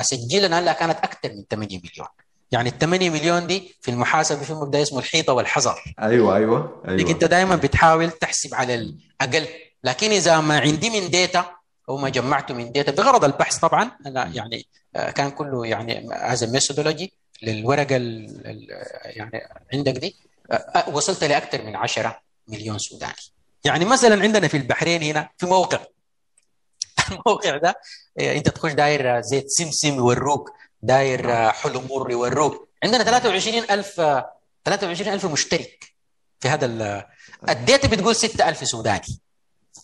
[0.00, 2.08] أسجل انها كانت أكثر من 8 مليون.
[2.52, 5.94] يعني ال 8 مليون دي في المحاسبة في مبدأ اسمه الحيطة والحذر.
[6.00, 7.10] أيوه أيوه أيوه.
[7.10, 9.46] أنت دائما بتحاول تحسب على الأقل.
[9.84, 11.44] لكن إذا ما عندي من data
[11.88, 14.66] أو ما جمعته من data بغرض البحث طبعا أنا يعني
[15.14, 17.94] كان كله يعني as methodology للورقة
[19.04, 20.27] يعني عندك دي.
[20.92, 23.14] وصلت لأكثر من 10 مليون سوداني.
[23.64, 25.78] يعني مثلا عندنا في البحرين هنا في موقع.
[27.10, 27.80] الموقع ده
[28.20, 30.50] أنت تخش داير زيت سمسم يوروك
[30.82, 32.68] داير حلمور يوروك.
[32.84, 33.96] عندنا 23000
[34.64, 35.84] 23000 مشترك
[36.40, 36.66] في هذا
[37.48, 39.20] ال data بتقول 6000 سوداني.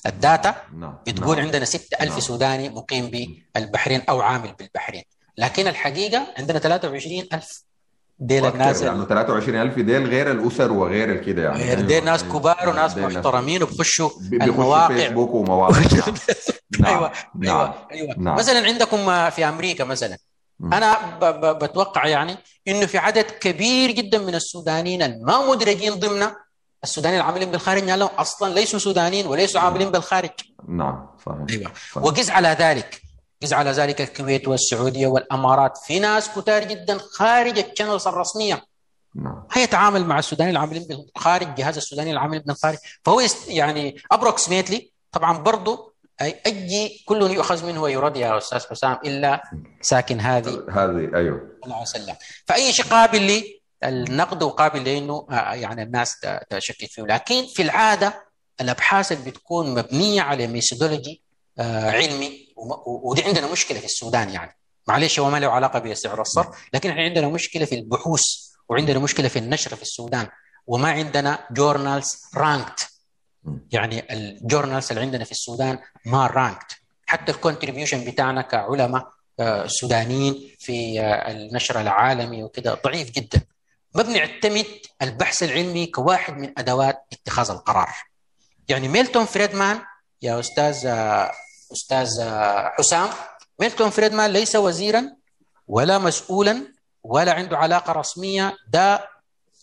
[0.07, 0.63] ال data
[1.07, 3.11] بتقول عندنا 6000 سوداني مقيم
[3.55, 5.05] بالبحرين أو عامل بالبحرين.
[5.39, 7.65] لكن الحقيقة عندنا 23000
[8.19, 11.65] ديل الناس يعني 23000 ديل غير الأسر وغير الكده يعني.
[11.65, 14.89] غير ديل ناس كبار وناس محترمين وبخشوا المواقع.
[14.89, 15.81] فيسبوك ومواقع.
[16.87, 20.17] أيوه أيوه أيوه مثلا عندكم في أمريكا مثلا
[20.63, 21.19] أنا
[21.53, 22.37] بتوقع يعني
[22.69, 26.27] إنه في عدد كبير جدا من السودانيين الما مدرجين ضمن
[26.85, 30.31] السودانيين العاملين بالخارج لهم أصلا ليسوا سودانيين وليسوا عاملين بالخارج.
[30.69, 31.39] نعم صحيح.
[31.51, 31.73] أيوه.
[31.97, 33.04] وقس على ذلك.
[33.43, 38.65] قس على ذلك الكويت والسعودية والأمارات في ناس كتار جدا خارج ال channels الرسمية.
[39.15, 39.47] نعم.
[39.53, 46.41] هيتعامل مع السودانيين العاملين بالخارج جهاز السوداني العاملين بالخارج فهو يعني approximately طبعا برضه أي
[46.47, 49.43] أي كل يؤخذ منه ويرد يا أستاذ حسام إلا
[49.81, 50.67] ساكن هذه.
[50.71, 51.59] هذه أيوه.
[51.65, 52.17] الله وسلم
[52.47, 53.43] فأي شيء قابل
[53.85, 56.17] للنقد وقابل لأنه يعني الناس
[56.51, 57.03] تشكك فيه.
[57.03, 58.25] لكن في العادة
[58.61, 61.23] الأبحاث اللي بتكون مبنية على methodology
[61.59, 62.44] علمي
[62.87, 64.57] ودي عندنا مشكلة في السودان يعني.
[64.89, 68.23] معلش هو ما له علاقة بسعر الصرف لكن إحنا عندنا مشكلة في البحوث
[68.69, 70.29] وعندنا مشكلة في النشر في السودان
[70.67, 72.89] وما عندنا journals ranked
[73.73, 79.09] يعني ال journals اللي عندنا في السودان ما ranked حتى ال contribution بتاعنا كعلماء
[79.67, 83.41] سودانيين في النشر العالمي وكذا ضعيف جدا.
[83.95, 84.67] ما بنعتمد
[85.03, 87.95] البحث العلمي كواحد من أدوات اتخاذ القرار.
[88.69, 89.81] يعني ميلتون فريدمان
[90.23, 90.87] يا أستاذ
[91.73, 92.09] أستاذ
[92.79, 93.09] حسام
[93.61, 95.17] ميلتون فريدمان ليس وزيرا
[95.69, 96.73] ولا مسؤولا
[97.03, 98.57] ولا عنده علاقة رسمية.
[98.73, 99.09] ده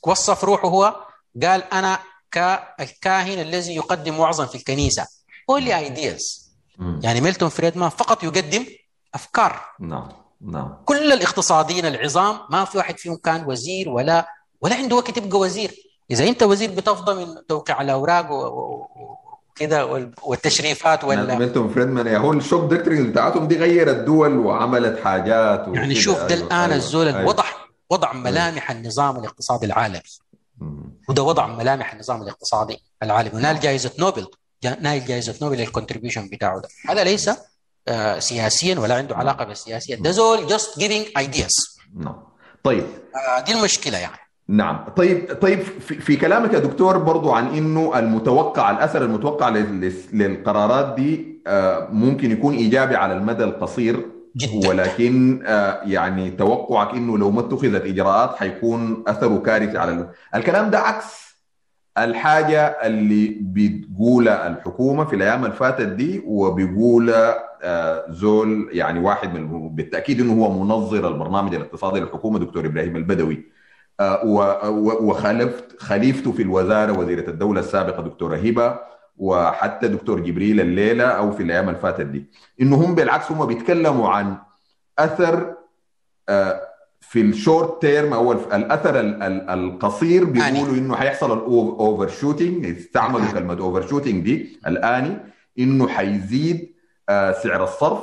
[0.08, 0.96] وصف روحه هو
[1.44, 2.00] قال أنا
[2.32, 5.08] كالكاهن الذي يقدم وعظا في الكنيسة.
[5.52, 6.42] Only ideas.
[7.04, 8.66] يعني ميلتون فريدمان فقط يقدم
[9.14, 9.66] أفكار.
[9.80, 10.10] نعم
[10.42, 10.78] نعم.
[10.86, 14.28] كل الاقتصاديين العظام ما في واحد فيهم كان وزير ولا
[14.62, 15.76] ولا عنده وقت يبقى وزير.
[16.12, 18.26] إذا أنت وزير بتفضى من توقيع الأوراق
[19.52, 19.84] وكذا
[20.24, 22.08] والتشريفات ولا ميلتون فريدمان.
[22.08, 26.60] يا هو الشوك دكتورينز بتاعتهم دي غيرت دول وعملت حاجات يعني شوف ده أيوة الآن
[26.60, 27.26] أيوة الزول أيوة.
[27.26, 27.44] وضع
[27.90, 30.02] وضع ملامح النظام الاقتصادي العالمي.
[31.10, 33.36] وده وضع ملامح النظام الاقتصادي العالمي.
[33.36, 34.28] ونال جائزة نوبل
[34.80, 36.68] نال جائزة نوبل لل contribution بتاعه ده.
[36.90, 37.30] هذا ليس
[37.88, 39.96] آه سياسيا ولا عنده علاقة بالسياسية.
[39.96, 42.24] ده زول just giving ideas نعم.
[42.64, 42.86] طيب.
[43.16, 44.18] آه دي المشكلة يعني.
[44.52, 49.50] نعم طيب طيب في, في كلامك يا دكتور برضو عن إنه المتوقع الأثر المتوقع
[50.14, 54.06] للقرارات دي آه ممكن يكون إيجابي على المدى القصير
[54.38, 60.10] جدا ولكن آه يعني توقعك إنه لو ما اتخذت إجراءات حيكون أثره كارثي على.
[60.36, 61.38] الكلام ده عكس
[61.98, 69.70] الحاجة اللي بتقولها الحكومة في الأيام اللي فاتت دي وبيقولها آه زول يعني واحد من
[69.76, 73.61] بالتأكيد إنه هو منظر البرنامج الاقتصادي للحكومة دكتور إبراهيم البدوي
[75.02, 78.80] وخلفت خليفته في الوزارة وزيرة الدولة السابقة دكتورة هبة
[79.18, 82.26] وحتى دكتور جبريل الليلة أو في الأيام اللي فاتت دي.
[82.62, 84.38] انه هم بالعكس هم بيتكلموا عن
[85.00, 85.56] أثر
[87.02, 89.00] في ال short term أو الأثر
[89.54, 95.18] القصير بيقولوا إنه حيحصل ال overshooting استعملوا كلمة overshooting دي الآني
[95.60, 96.74] إنه حيزيد
[97.10, 98.00] سعر الصرف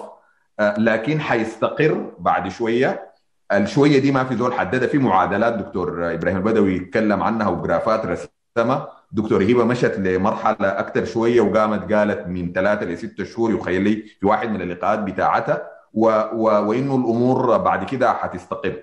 [0.61, 3.08] لكن حيستقر بعد شوية.
[3.53, 8.89] الشويه دي ما في زول حددها في معادلات دكتور إبراهيم البدوي يتكلم عنها وجرافات رسمها
[9.13, 14.27] دكتور هبة مشت لمرحلة أكثر شوية وقامت قالت من ثلاثة لستة شهور يخيل لي في
[14.27, 15.63] واحد من اللقاءات بتاعتها
[15.95, 18.77] و و وإنه الأمور بعد كده حتستقر.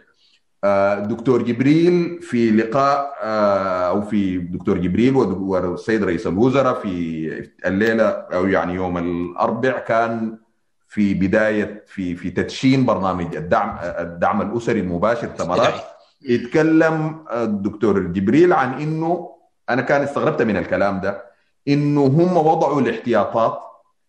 [1.00, 3.14] دكتور جبريل في لقاء
[3.90, 10.38] أو في دكتور جبريل والسيد رئيس الوزراء في الليلة أو يعني يوم الأربع كان
[10.96, 15.74] في بداية في في تدشين برنامج الدعم الدعم الأسري المباشر ثمرات.
[16.22, 19.36] يتكلم الدكتور جبريل عن إنه
[19.70, 21.24] أنا كان استغربت من الكلام ده
[21.68, 23.60] إنه هم وضعوا الاحتياطات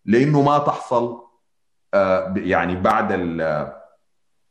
[0.05, 1.21] لإنه ما تحصل
[2.35, 3.13] يعني بعد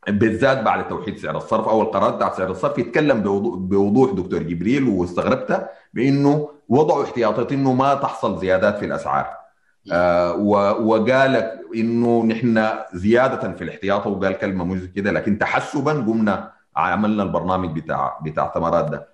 [0.08, 2.78] بالذات بعد توحيد سعر الصرف أو القرار بتاع سعر الصرف.
[2.78, 3.20] يتكلم
[3.68, 9.45] بوضوح دكتور جبريل واستغربت بإنه وضعوا احتياطات إنه ما تحصل زيادات في الأسعار.
[9.92, 10.32] آه
[10.80, 17.80] وقال إنه نحن زيادة في الاحتياط وقال كلمة مش كده لكن تحسبا قمنا عملنا البرنامج
[17.80, 19.08] بتاع بتاع ثمرات ده.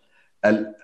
[0.45, 0.75] ال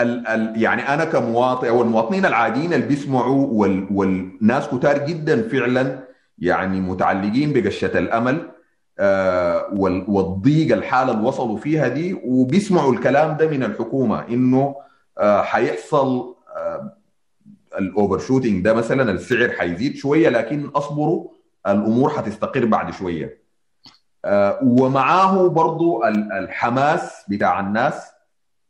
[0.00, 5.98] ال ال يعني أنا كمواطن أو المواطنين العاديين اللي بيسمعوا وال والناس كتار جدا فعلا
[6.38, 8.50] يعني متعلقين بقشة الأمل
[8.98, 9.66] آه
[10.08, 14.74] والضيق الحالة اللي وصلوا فيها دي وبيسمعوا الكلام ده من الحكومة إنه
[15.18, 16.92] آه حيحصل آه
[17.78, 21.28] ال overshooting ده مثلا السعر حيزيد شوية لكن اصبروا
[21.66, 23.38] الأمور حتستقر بعد شوية.
[24.24, 26.04] آه ومعاه برضو
[26.40, 28.06] الحماس بتاع الناس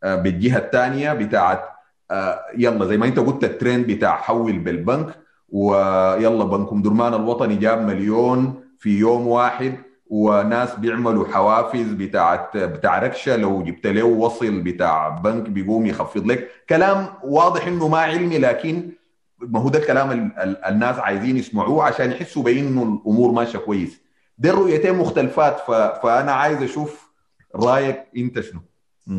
[0.03, 1.65] آه بالجهة الثانية بتاعت
[2.11, 5.07] آه يلا زي ما انت قلت الترند بتاع حول بالبنك
[5.49, 9.75] ويلا بنكم درمان الوطني جاب مليون في يوم واحد
[10.11, 16.51] وناس بيعملوا حوافز بتاعت بتاع ركشة لو جبت له وصل بتاع بنك بيقوم يخفض لك.
[16.69, 18.93] كلام واضح إنه ما علمي لكن
[19.39, 24.01] ما هو ده الكلام ال ال الناس عايزين يسمعوه عشان يحسوا بإنه الأمور ماشية كويس.
[24.39, 25.61] دي الرؤيتين مختلفات.
[26.03, 27.09] فأنا عايز أشوف
[27.55, 28.61] رأيك أنت شنو.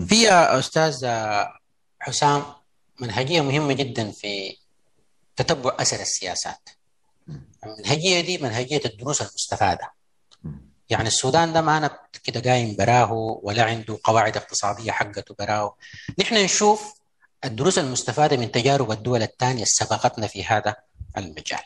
[0.08, 1.08] في أستاذ
[2.00, 2.42] حسام
[3.02, 4.58] منهجية مهمة جدا في
[5.36, 6.70] تتبع أثر السياسات.
[7.66, 9.97] المنهجيه دي منهجية الدروس المستفادة.
[10.90, 13.12] يعني السودان ده ما أنا كده قايم براه
[13.44, 15.76] ولا عنده قواعد اقتصادية حقته براه.
[16.20, 16.94] نحن نشوف
[17.46, 20.76] الدروس المستفادة من تجارب الدول الثانية سبقتنا في هذا
[21.18, 21.60] المجال.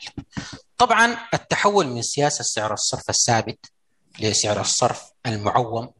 [0.78, 3.58] طبعا التحول من سياسة سعر الصرف الثابت
[4.20, 5.90] لسعر الصرف المعوم.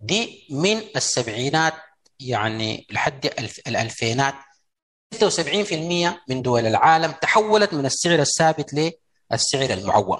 [0.00, 1.74] دي من السبعينات
[2.20, 3.26] يعني لحد
[3.66, 4.34] الألفينات.
[5.14, 10.18] 76% من دول العالم تحولت من السعر الثابت للسعر المعوم.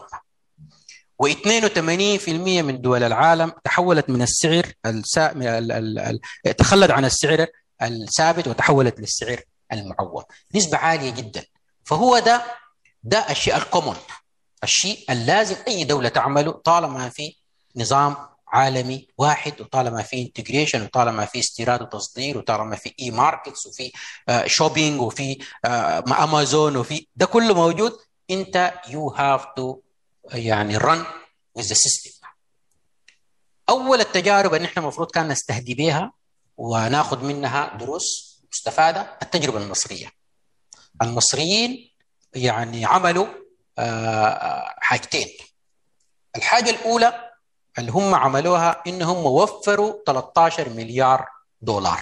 [1.22, 5.32] و82% من دول العالم تحولت من السعر السا...
[5.32, 5.72] ال...
[5.72, 5.98] ال...
[6.46, 6.56] ال...
[6.56, 7.46] تخلت عن السعر
[7.82, 9.40] الثابت وتحولت للسعر
[9.72, 10.22] المعوم
[10.54, 11.44] نسبة عالية جدا.
[11.84, 12.42] فهو ده
[13.02, 13.96] ده الشيء ال common
[14.64, 17.36] الشيء اللازم أي دولة تعمله طالما في
[17.76, 18.16] نظام
[18.48, 23.92] عالمي واحد وطالما في integration وطالما في استيراد وتصدير وطالما في e-markets وفي
[24.46, 25.38] shopping وفي
[26.22, 27.92] امازون وفي ده كله موجود.
[28.30, 29.78] أنت you have to
[30.32, 31.04] يعني run
[31.58, 32.26] with the system.
[33.68, 36.12] أول التجارب اللي إحنا المفروض كان نستهدي بها
[36.56, 40.12] وناخذ منها دروس مستفادة التجربة المصرية.
[41.02, 41.90] المصريين
[42.34, 43.26] يعني عملوا
[44.78, 45.28] حاجتين.
[46.36, 47.30] الحاجة الأولى
[47.78, 51.26] اللي هم عملوها إنهم وفروا 13 مليار
[51.60, 52.00] دولار.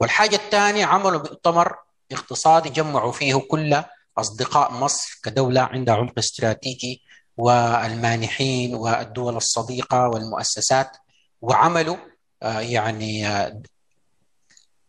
[0.00, 1.76] والحاجة الثانية عملوا مؤتمر
[2.12, 3.82] اقتصادي جمعوا فيه كل
[4.18, 7.02] أصدقاء مصر كدولة عندها عمق استراتيجي
[7.36, 10.96] والمانحين والدول الصديقة والمؤسسات
[11.42, 11.96] وعملوا
[12.42, 13.28] يعني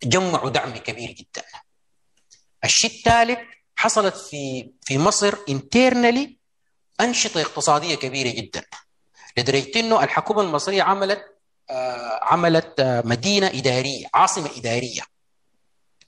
[0.03, 1.43] جمعوا دعم كبير جدا.
[2.63, 3.39] الشيء الثالث
[3.75, 6.37] حصلت في في مصر انترنالي
[7.01, 8.63] أنشطة اقتصادية كبيرة جدا.
[9.37, 11.25] لدرجة إنه الحكومة المصرية عملت
[11.69, 15.01] آه عملت آه مدينة إدارية عاصمة إدارية.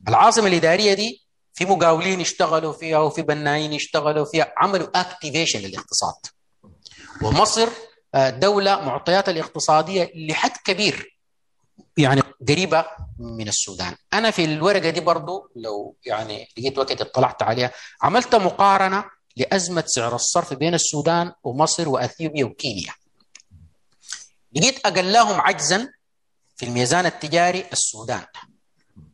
[0.08, 1.22] العاصمة الإدارية دي
[1.60, 6.16] في مقاولين اشتغلوا فيها وفي بنايين اشتغلوا فيها عملوا اكتيفيشن للاقتصاد.
[7.22, 7.70] ومصر
[8.16, 11.18] آه دولة معطياتها الاقتصادية لحد كبير
[11.98, 12.86] يعني قريبة
[13.20, 13.96] من السودان.
[14.14, 19.04] أنا في الورقة دي برضو لو يعني لقيت وقت اطلعت عليها عملت مقارنة
[19.38, 22.94] لأزمة سعر الصرف بين السودان ومصر وأثيوبيا وكينيا.
[24.56, 25.90] لقيت اقلهم عجزا
[26.58, 28.26] في الميزان التجاري السودان.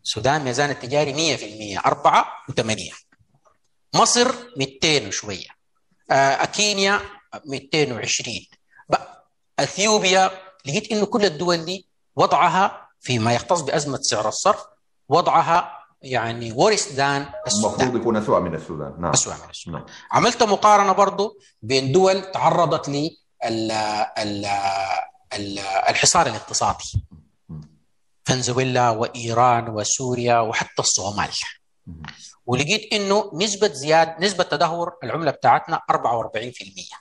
[0.06, 1.38] السودان ميزان التجاري
[1.78, 2.94] 100% 4 و8
[3.96, 5.48] مصر 200 وشويه
[6.54, 7.02] كينيا
[7.46, 8.36] 220
[9.60, 10.32] اثيوبيا
[10.66, 14.66] لقيت انه كل الدول دي وضعها فيما يختص بازمه سعر الصرف
[15.10, 19.90] وضعها يعني ورث دان السودان المفروض يكون اسوء من السودان نعم اسوء من السودان نعم.
[20.12, 23.10] عملت مقارنه برضو بين دول تعرضت ل
[25.90, 27.06] الحصار الاقتصادي
[28.26, 31.30] فنزويلا وإيران وسوريا وحتى الصومال.
[32.46, 36.98] ولقيت إنه نسبة زياد نسبة تدهور العملة بتاعتنا 44%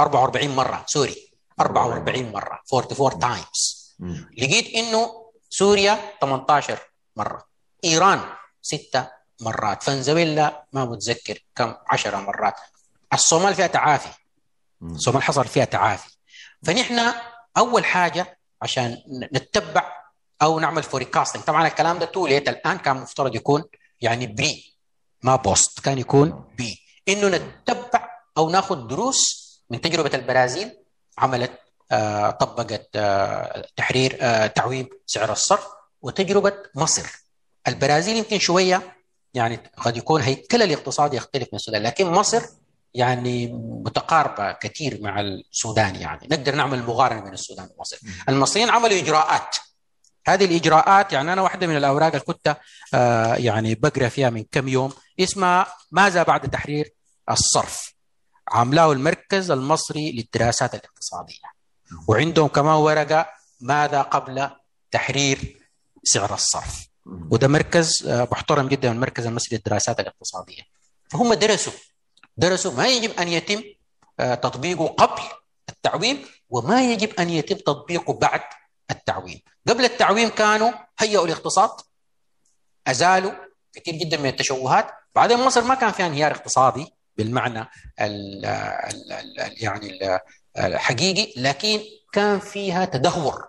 [0.00, 1.32] 44 مرة sorry.
[1.60, 3.94] 44 مرة 44 times.
[4.38, 6.78] لقيت إنه سوريا 18
[7.16, 7.44] مرة
[7.84, 8.20] إيران
[8.62, 9.08] 6
[9.40, 12.54] مرات فنزويلا ما متذكر كم 10 مرات.
[13.12, 14.18] الصومال فيها تعافي.
[14.82, 16.16] الصومال حصل فيها تعافي.
[16.62, 17.12] فنحن
[17.56, 20.03] أول حاجة عشان نتبع
[20.42, 23.64] أو نعمل forecasting طبعا الكلام ده too late الآن كان مفترض يكون
[24.00, 24.74] يعني pre
[25.22, 30.76] ما post كان يكون بي إنه نتبع أو ناخذ دروس من تجربة البرازيل
[31.18, 31.52] عملت
[31.92, 35.66] آه طبقت آه تحرير آه تعويم سعر الصرف
[36.02, 37.06] وتجربة مصر.
[37.68, 38.96] البرازيل يمكن شوية
[39.34, 42.42] يعني قد يكون هيكل الاقتصادي يختلف من السودان لكن مصر
[42.94, 43.46] يعني
[43.84, 46.28] متقاربة كثير مع السودان يعني.
[46.30, 47.98] نقدر نعمل مقارنة بين السودان ومصر.
[48.28, 49.56] المصريين عملوا إجراءات.
[50.26, 52.56] هذه الإجراءات يعني أنا واحدة من الأوراق اللي كنت
[52.94, 56.92] آه يعني بقرأ فيها من كم يوم اسمها ماذا بعد تحرير
[57.30, 57.94] الصرف؟
[58.48, 61.54] عاملاه المركز المصري للدراسات الاقتصادية.
[62.08, 63.26] وعندهم كمان ورقة
[63.60, 64.50] ماذا قبل
[64.90, 65.60] تحرير
[66.04, 70.62] سعر الصرف؟ وده مركز محترم جدا من المركز المصري للدراسات الاقتصادية.
[71.10, 71.72] فهم درسوا
[72.36, 73.62] درسوا ما يجب أن يتم
[74.18, 75.22] تطبيقه قبل
[75.68, 78.40] التعويم وما يجب أن يتم تطبيقه بعد
[78.90, 79.40] التعويم.
[79.68, 81.70] قبل التعويم كانوا هيئوا الاقتصاد
[82.86, 83.32] أزالوا
[83.72, 84.90] كثير جدا من التشوهات.
[85.14, 87.60] بعدين مصر ما كان فيها انهيار اقتصادي بالمعنى
[88.00, 89.98] ال ال ال يعني
[90.58, 91.80] الحقيقي لكن
[92.12, 93.48] كان فيها تدهور.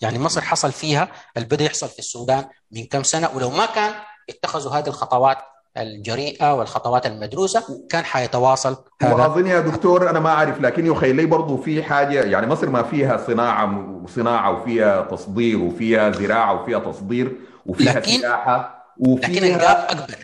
[0.00, 3.94] يعني مصر حصل فيها اللي بدا يحصل في السودان من كم سنة ولو ما كان
[4.30, 5.38] اتخذوا هذه الخطوات
[5.78, 8.76] الجريئة والخطوات المدروسة كان حيتواصل.
[9.02, 12.70] هذا واظن يا دكتور أنا ما أعرف لكن يخيل لي برضه في حاجة يعني مصر
[12.70, 19.44] ما فيها صناعة وصناعه وفيها تصدير وفيها زراعة وفيها تصدير وفيها لكن سياحة وفيها لكن
[19.44, 20.14] الجاب أكبر.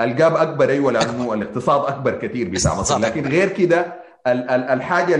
[0.00, 2.98] الجاب أكبر أيوه لأنه الاقتصاد أكبر كثير بتاع مصر.
[2.98, 3.94] لكن غير كده
[4.26, 5.14] الحاجة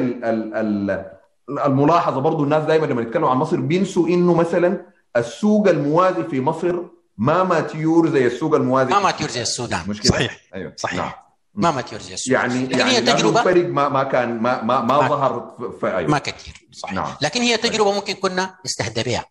[1.66, 4.81] الملاحظة برضه الناس دائما لما يتكلموا عن مصر بينسوا إنه مثلا
[5.16, 6.83] السوق الموازي في مصر
[7.18, 10.40] ما mature زي السوق الموازي؟ ما mature زي السودان مش كده؟ صحيح.
[10.54, 10.72] أيوه.
[10.76, 10.98] صحيح.
[10.98, 11.12] نعم.
[11.54, 14.80] ما mature زي السودان يعني لكن يعني هي تجربه الفرق ما ما كان ما ما,
[14.80, 16.68] ما ما- ظهر في- أيوه ما كثير.
[16.72, 16.94] صحيح.
[16.94, 17.14] نعم.
[17.20, 19.24] لكن هي تجربة ممكن كنا نستهدى بها.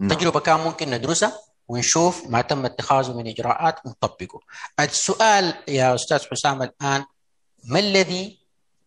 [0.00, 0.08] نعم.
[0.10, 1.32] تجربة كان ممكن ندرسها
[1.68, 4.40] ونشوف ما تم اتخاذه من إجراءات ونطبقه.
[4.80, 7.04] السؤال يا أستاذ حسام الآن
[7.64, 8.38] ما الذي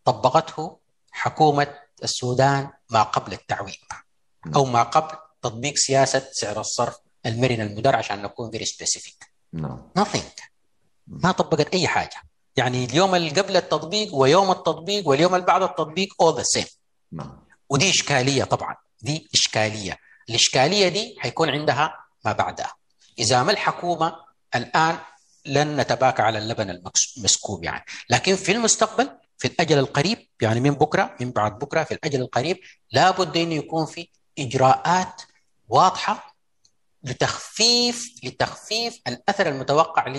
[0.06, 0.78] طبقته
[1.12, 1.68] حكومة
[2.04, 3.74] السودان ما قبل التعويم
[4.56, 6.96] أو ما قبل تطبيق سياسة سعر الصرف؟
[7.26, 9.32] المرن المدار عشان نكون very specific.
[9.54, 9.90] نعم.
[10.00, 10.42] Nothing.
[11.08, 12.22] ما طبقت أي حاجة.
[12.56, 16.70] يعني اليوم اللي قبل التطبيق ويوم التطبيق واليوم اللي بعد التطبيق all the same.
[17.12, 17.44] نعم.
[17.70, 18.76] ودي إشكالية طبعا.
[19.02, 19.98] دي إشكالية.
[20.30, 22.74] الإشكالية دي حيكون عندها ما بعدها.
[23.20, 24.16] إذا ما الحكومة
[24.56, 24.98] الآن
[25.46, 26.80] لن نتباكى على اللبن
[27.18, 27.86] المسكوب يعني.
[28.10, 32.58] لكن في المستقبل في الأجل القريب يعني من بكرة من بعد بكرة في الأجل القريب
[32.92, 34.08] لابد انه يكون في
[34.40, 35.22] إجراءات
[35.70, 36.31] واضحة
[37.04, 40.16] لتخفيف لتخفيف الأثر المتوقع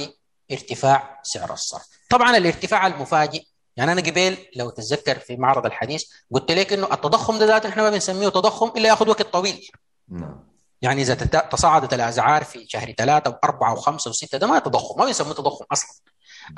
[0.50, 1.82] لارتفاع سعر الصرف.
[2.10, 3.42] طبعا الارتفاع المفاجئ
[3.76, 6.04] يعني أنا قبل لو تتذكر في معرض الحديث
[6.34, 9.70] قلت لك إنه التضخم ده ذاته إحنا ما بنسميه تضخم إلا ياخذ وقت طويل.
[10.08, 10.52] نعم.
[10.82, 15.32] يعني إذا تصاعدت الاسعار في شهر ثلاثة وأربعة وخمسة وستة ده ما تضخم ما بنسميه
[15.32, 15.90] تضخم أصلا.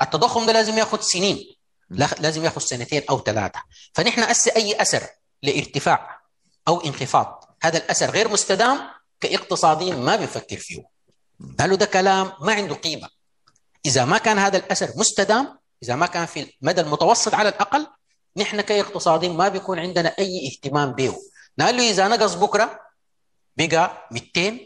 [0.01, 1.55] التضخم ده لازم ياخذ سنين
[1.89, 3.59] لا- لازم ياخذ سنتين أو ثلاثة.
[3.93, 4.23] فنحن
[4.55, 5.03] أي أثر
[5.43, 6.21] لارتفاع
[6.67, 7.57] أو انخفاض.
[7.61, 8.79] هذا الأثر غير مستدام
[9.21, 10.83] كاقتصاديين ما بنفكر فيه
[11.59, 13.09] قالوا ده كلام ما عنده قيمة.
[13.85, 17.87] إذا ما كان هذا الأثر مستدام إذا ما كان في المدى المتوسط على الأقل
[18.37, 21.15] نحن كاقتصاديين ما بيكون عندنا أي اهتمام به
[21.59, 22.79] قال له إذا نقص بكرة
[23.57, 24.59] بقى 200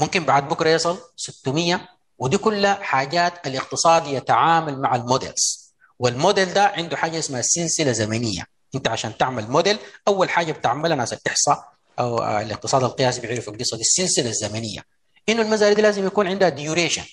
[0.00, 1.88] ممكن بعد بكرة يصل 600
[2.18, 5.74] ودي كلها حاجات الاقتصاد يتعامل مع ال models.
[5.98, 8.44] والموديل ده عنده حاجة اسمها سلسلة زمنية.
[8.74, 9.78] أنت عشان تعمل موديل
[10.08, 11.69] أول حاجة بتعملها ناس الإحصاء
[12.00, 14.84] أو آه، الاقتصاد القياسي بيعرفوا دي السلسلة الزمنية.
[15.28, 17.04] إنه المزارع دي لازم يكون عندها duration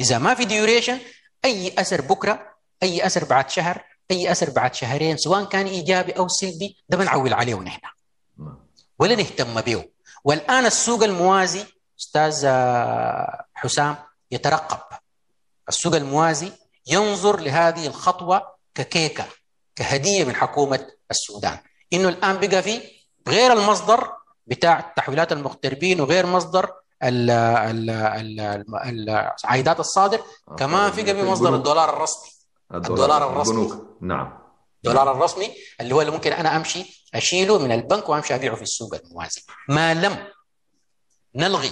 [0.00, 0.98] إذا ما في duration
[1.44, 6.28] أي أثر بكرة أي أثر بعد شهر أي أثر بعد شهرين سواء كان إيجابي أو
[6.28, 7.80] سلبي ده بنعول عليه نحن
[8.38, 8.58] نعم.
[8.98, 9.84] ولا نهتم به.
[10.24, 11.64] والآن السوق الموازي
[12.00, 13.96] أستاذ آه، حسام
[14.30, 14.98] يترقب.
[15.68, 16.52] السوق الموازي
[16.86, 18.42] ينظر لهذه الخطوة
[18.74, 19.26] ككيكة
[19.76, 21.58] كهدية من حكومة السودان.
[21.92, 24.12] إنه الآن بقى في غير المصدر
[24.46, 26.70] بتاع تحويلات المغتربين وغير مصدر
[27.02, 28.40] ال ال ال
[29.10, 30.20] ال عائدات الصادر
[30.58, 31.54] كمان في قبل مصدر.
[31.54, 32.28] الدولار الرسمي.
[32.74, 33.72] الدولار الرسمي.
[34.00, 34.38] نعم.
[34.84, 38.94] الدولار الرسمي اللي هو اللي ممكن أنا أمشي أشيله من البنك وأمشي أبيعه في السوق
[38.94, 39.42] الموازي.
[39.68, 40.26] ما لم
[41.34, 41.70] نلغي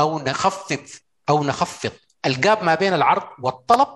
[0.00, 1.90] أو نخفف أو نخفض
[2.26, 3.88] ال gap ما بين العرض والطلب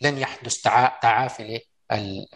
[0.00, 1.60] لن يحدث تعا- تعافي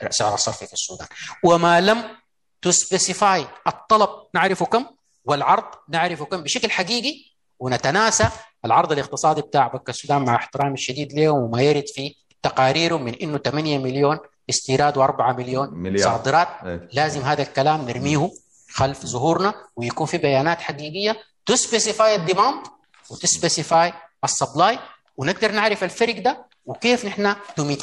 [0.02, 1.08] لسعر الصرف في السودان.
[1.44, 2.19] وما لم
[2.62, 4.86] ت specify الطلب نعرفه كم
[5.24, 7.14] والعرض نعرفه كم بشكل حقيقي
[7.58, 8.28] ونتناسى
[8.64, 13.38] العرض الاقتصادي بتاع بنك السودان مع احترامي الشديد له وما يرد في تقاريره من إنه
[13.38, 14.18] 8 مليون
[14.50, 16.08] استيراد و4 مليون مليار.
[16.10, 16.88] صادرات إيه.
[16.92, 18.30] لازم هذا الكلام نرميه
[18.70, 22.66] خلف ظهورنا ويكون في بيانات حقيقية ت specify ال demand
[23.10, 23.92] وت specify
[24.24, 24.78] ال supply
[25.16, 27.74] ونقدر نعرف الفرق ده وكيف نحتوي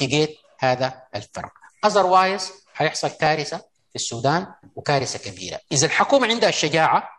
[0.59, 1.51] هذا الفرق
[1.85, 3.61] otherwise حيحصل كارثة
[3.97, 5.59] السودان وكارثة كبيرة.
[5.71, 7.09] إذا الحكومة عندها الشجاعة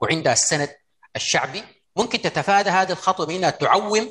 [0.00, 0.70] وعندها السند
[1.16, 1.64] الشعبي
[1.96, 4.10] ممكن تتفادى هذه الخطوة بأنها تعوم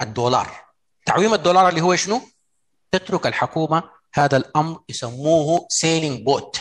[0.00, 0.64] الدولار.
[1.06, 2.20] تعويم الدولار اللي هو شنو؟
[2.92, 3.82] تترك الحكومة
[4.14, 6.60] هذا الأمر يسموه sailing boat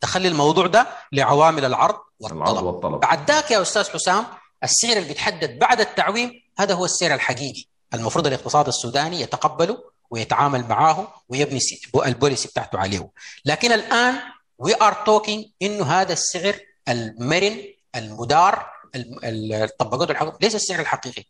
[0.00, 3.00] تخلي الموضوع ده لعوامل العرض العرض والطلب والطلب.
[3.00, 4.26] بعد ذاك يا أستاذ حسام
[4.64, 7.64] السعر اللي بيتحدد بعد التعويم هذا هو السعر الحقيقي.
[7.94, 9.78] المفروض الاقتصاد السوداني يتقبله
[10.10, 13.10] ويتعامل معاه ويبني سي- ال policy بتاعته عليه
[13.44, 14.14] لكن الآن
[14.58, 17.64] we are talking إنه هذا السعر المرن
[17.96, 21.24] المدار الم- ال- الطبقات الحقيقي ليس السعر الحقيقي.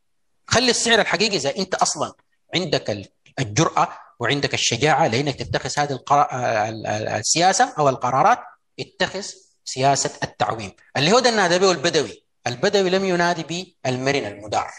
[0.46, 2.12] خلي السعر الحقيقي إذا أنت أصلا
[2.54, 3.08] عندك ال-
[3.38, 3.88] الجرأة
[4.20, 8.38] وعندك الشجاعة لأنك تتخذ هذه القرا- ال- ال- السياسة أو القرارات
[8.80, 9.26] اتخذ
[9.64, 10.72] سياسة التعويم.
[10.96, 12.24] اللي هو ده النادى به البدوي.
[12.46, 14.70] البدوي لم ينادي به المرن المدار.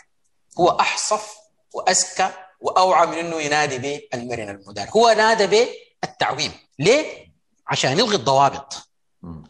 [0.60, 1.34] هو أحصف
[1.74, 2.30] وأذكى
[2.62, 4.90] وأوعى من أنه ينادي به المرن المدار.
[4.90, 5.68] هو نادى به
[6.04, 7.30] التعويم ليه؟
[7.68, 8.90] عشان يلغي الضوابط.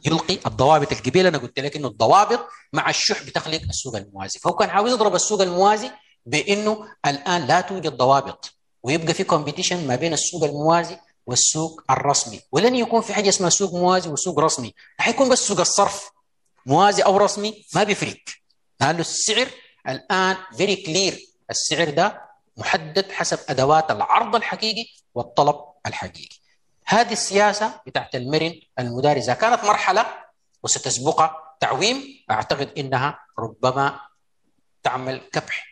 [0.05, 2.39] يلغي الضوابط القبيل أنا قلت لك إنه الضوابط
[2.73, 4.39] مع الشح بتخلق السوق الموازي.
[4.39, 5.91] فهو كان عاوز يضرب السوق الموازي
[6.25, 8.53] بإنه الآن لا توجد ضوابط.
[8.83, 12.41] ويبقى في competition ما بين السوق الموازي والسوق الرسمي.
[12.51, 14.73] ولن يكون في حاجة اسمها سوق موازي وسوق رسمي.
[14.97, 16.09] حيكون بس سوق الصرف.
[16.65, 18.17] موازي أو رسمي ما بيفرق
[18.81, 19.47] لأنه السعر
[19.89, 21.19] الآن very clear
[21.49, 22.28] السعر ده
[22.59, 24.85] محدد حسب أدوات العرض الحقيقي
[25.15, 25.55] والطلب
[25.87, 26.37] الحقيقي.
[26.85, 30.05] هذه السياسة بتاعت المرن المدار إذا كانت مرحلة
[30.63, 33.99] وستسبقها تعويم أعتقد إنها ربما
[34.83, 35.65] تعمل كبح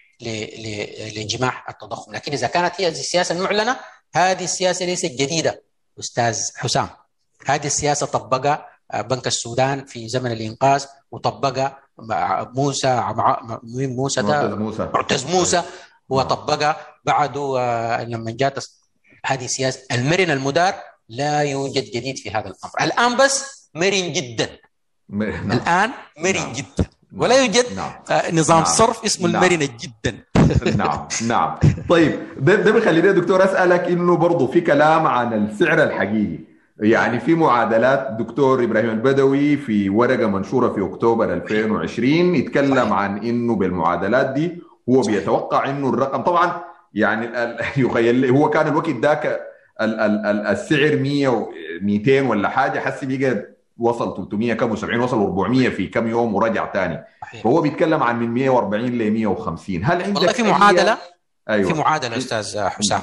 [1.16, 2.14] لانجماع التضخم.
[2.14, 3.80] لكن إذا كانت هي السياسة المعلنة
[4.16, 5.64] هذه السياسة ليست جديدة
[6.00, 6.90] أستاذ حسام.
[7.46, 11.80] هذه السياسة طبقها بنك السودان في زمن الإنقاذ وطبقها
[12.56, 13.04] موسى
[13.64, 14.56] مين؟ موسى ده؟
[14.94, 15.64] معتز موسى.
[16.10, 18.66] معتز موسى وطبقها بعده لما جات
[19.26, 20.74] هذه سياسة المرن المدار
[21.10, 24.49] لا يوجد جديد في هذا الأمر الآن بس مرن جدا
[25.10, 25.51] نعم.
[25.51, 26.53] الآن مرن نعم.
[26.53, 26.86] جدا
[27.18, 27.91] ولا يوجد نعم.
[28.10, 28.66] آه، نظام نعم.
[28.66, 29.43] صرف اسمه نعم.
[29.43, 30.18] المرن جدا
[30.84, 31.55] نعم نعم
[31.89, 36.39] طيب ده ده بيخليني يا دكتور أسألك إنه برضه في كلام عن السعر الحقيقي
[36.80, 42.93] يعني في معادلات دكتور إبراهيم البدوي في ورقة منشورة في أكتوبر 2020 يتكلم.
[42.93, 46.62] عن إنه بالمعادلات دي هو بيتوقع إنه الرقم طبعا
[46.94, 47.30] يعني
[47.86, 49.26] يخيل هو كان الوقت ذاك
[49.82, 51.50] ال- ال- ال- السعر 100 و
[51.82, 53.46] 200 ولا حاجة حسي بقى
[53.78, 57.04] وصل 300 كم و70 وصل 400 في كم يوم ورجع ثاني.
[57.44, 60.98] فهو بيتكلم عن من 140 ل 150 هل عندك والله في معادلة؟
[61.50, 61.74] أيوه.
[61.74, 63.02] في معادلة أستاذ حسام.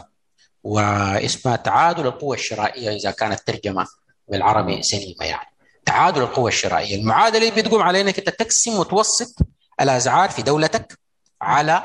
[0.65, 3.87] واسمها تعادل القوة الشرائية إذا كانت ترجمة
[4.29, 5.49] بالعربي سليمة يعني.
[5.87, 6.97] تعادل القوة الشرائية.
[7.01, 9.37] المعادلة اللي بتقوم على أنك أنت تقسم متوسط
[9.81, 10.99] الأسعار في دولتك
[11.45, 11.83] على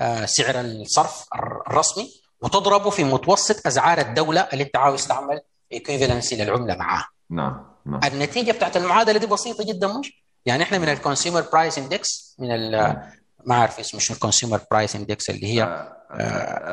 [0.00, 1.24] آه، سعر الصرف
[1.68, 2.10] الرسمي
[2.40, 5.40] وتضربه في متوسط أسعار الدولة اللي أنت عاوز تعمل
[5.72, 8.00] equivalency للعملة معاها نعم نعم.
[8.04, 12.50] النتيجة بتاعت المعادلة دي بسيطة جدا مش؟ يعني إحنا من ال consumer price index من
[12.54, 12.96] ال
[13.46, 15.88] ما أعرف اسمه شو ال consumer price index اللي هي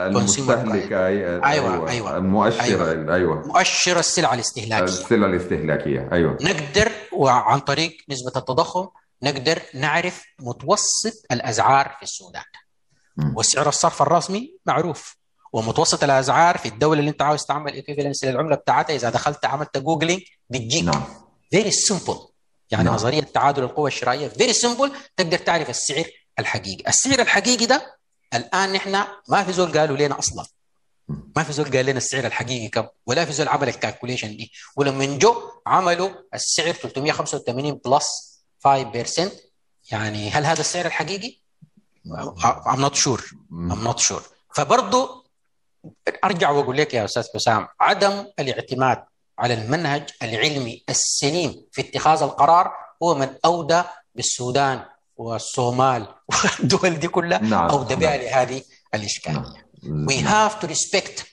[0.07, 2.17] المستهلك أي- أيوة، أيوة.
[2.17, 3.15] المؤشر أيوة.
[3.15, 3.47] أيوه.
[3.47, 4.83] مؤشر السلع الاستهلاكية.
[4.83, 6.37] السلة الاستهلاكية أيوه.
[6.41, 8.87] نقدر وعن طريق نسبة التضخم
[9.23, 12.43] نقدر نعرف متوسط الاسعار في السودان.
[13.35, 15.15] وسعر الصرف الرسمي معروف.
[15.53, 20.21] ومتوسط الاسعار في الدولة اللي انت عاوز تعمل equivalence للعملة بتاعتها إذا دخلت عملت Googling
[20.49, 20.83] بتجيك.
[20.83, 21.03] نعم.
[21.51, 22.19] very simple
[22.71, 22.93] يعني نعم.
[22.93, 26.05] نظرية تعادل القوى الشرائية very simple تقدر تعرف السعر
[26.39, 26.89] الحقيقي.
[26.89, 27.97] السعر الحقيقي ده
[28.33, 30.45] الآن نحن ما في زول قالوا لنا أصلا.
[31.35, 32.87] ما في زول قال لنا السعر الحقيقي كم.
[33.05, 34.51] ولا في زول عمل ال calculation دي.
[34.75, 35.35] ولما جو
[35.67, 39.31] عملوا السعر 385 بلس 5%
[39.91, 41.39] يعني هل هذا السعر الحقيقي؟
[42.69, 44.21] I'm not sure I'm not sure
[44.55, 45.25] فبرضه
[46.23, 49.03] أرجع وأقول لك يا أستاذ حسام عدم الاعتماد
[49.39, 52.71] على المنهج العلمي السليم في اتخاذ القرار
[53.03, 53.83] هو من أودى
[54.15, 54.85] بالسودان
[55.17, 56.07] والصومال
[56.59, 57.69] والدول دي كلها نعم.
[57.69, 58.21] أودى بها نعم.
[58.21, 58.61] لهذه
[58.93, 59.69] الاشكاليه.
[59.83, 60.49] We نعم.
[60.49, 61.23] have to respect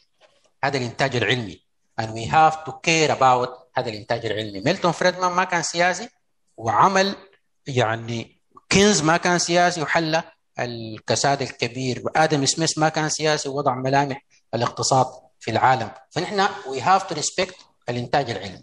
[0.65, 1.63] هذا الإنتاج العلمي
[2.01, 4.61] and we have to care about هذا الإنتاج العلمي.
[4.61, 6.09] ميلتون فريدمان ما كان سياسي
[6.57, 7.15] وعمل
[7.67, 10.23] يعني كينز ما كان سياسي وحل
[10.59, 15.07] الكساد الكبير وآدم سميث ما كان سياسي ووضع ملامح الاقتصاد
[15.41, 15.89] في العالم.
[16.11, 17.55] فنحن we have to respect
[17.89, 18.63] الإنتاج العلمي.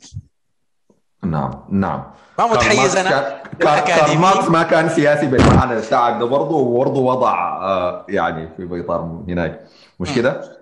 [1.23, 2.03] نعم نعم.
[2.39, 4.17] ما متحيز أنا؟ ماركس كارل
[4.51, 9.67] ما كان سياسي بالمعنى بتاعك ده برضه وبرضه وضع آه، يعني في اطار هناك.
[9.99, 10.09] مش.
[10.15, 10.57] كده؟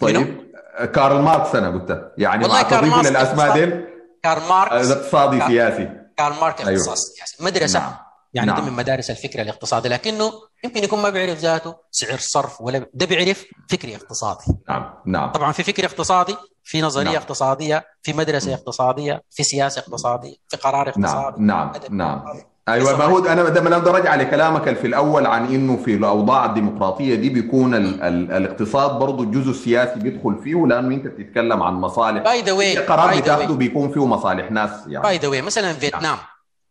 [0.00, 0.40] طيب
[0.76, 3.84] آه، كارل ماركس أنا قلت يعني والله مع كارل تضيفه ماركس للاسماء اقتصاد- دي
[4.22, 6.01] كارل ماركس اقتصادي كار- سياسي.
[6.16, 6.80] كارل ماركس أيوه.
[6.80, 7.94] اقتصاد سياسي مدرسه نعم
[8.34, 8.60] يعني نعم.
[8.60, 10.32] ده من مدارس الفكر الاقتصادي لكنه
[10.64, 15.52] يمكن يكون ما بيعرف ذاته سعر صرف ولا ده بيعرف فكري اقتصادي نعم نعم طبعا
[15.52, 17.16] في فكر اقتصادي في نظرية نعم.
[17.16, 18.54] اقتصادية في مدرسة م.
[18.54, 22.42] اقتصادية في سياسة اقتصادية في قرار اقتصادي نعم نعم نعم.
[22.68, 26.44] أيوه ما هو أنا ده أنا بدي ارجع لكلامك في الأول عن إنه في الأوضاع
[26.44, 31.74] الديمقراطية دي بيكون ال ال الاقتصاد برضه الجزء السياسي بيدخل فيه لأنه أنت بتتكلم عن
[31.74, 35.02] مصالح by the way أي قرار بتاخده بيكون فيه مصالح ناس يعني.
[35.02, 36.18] by the way مثلا فيتنام.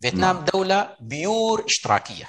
[0.01, 2.25] فيتنام دولة pure اشتراكية.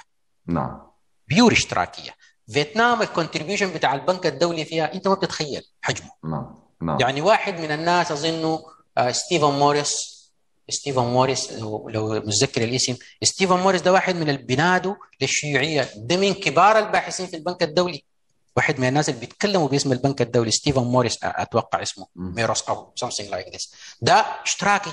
[0.47, 0.81] نعم.
[1.27, 2.11] pure اشتراكية.
[2.53, 6.09] فيتنام ال contribution بتاع البنك الدولي فيها أنت ما بتتخيل حجمه.
[6.23, 6.55] نعم.
[6.81, 6.97] نعم.
[6.99, 8.59] يعني واحد من الناس أظنه
[8.97, 10.12] آه، ستيفن موريس
[10.69, 16.33] ستيفن موريس لو, لو متذكر الاسم ستيفن موريس ده واحد من البنادو للشيوعية ده من
[16.33, 18.03] كبار الباحثين في البنك الدولي
[18.55, 22.07] واحد من الناس اللي بيتكلموا باسم البنك الدولي ستيفن موريس أتوقع اسمه.
[22.15, 24.13] ميروس أو something like this ده
[24.45, 24.91] اشتراكي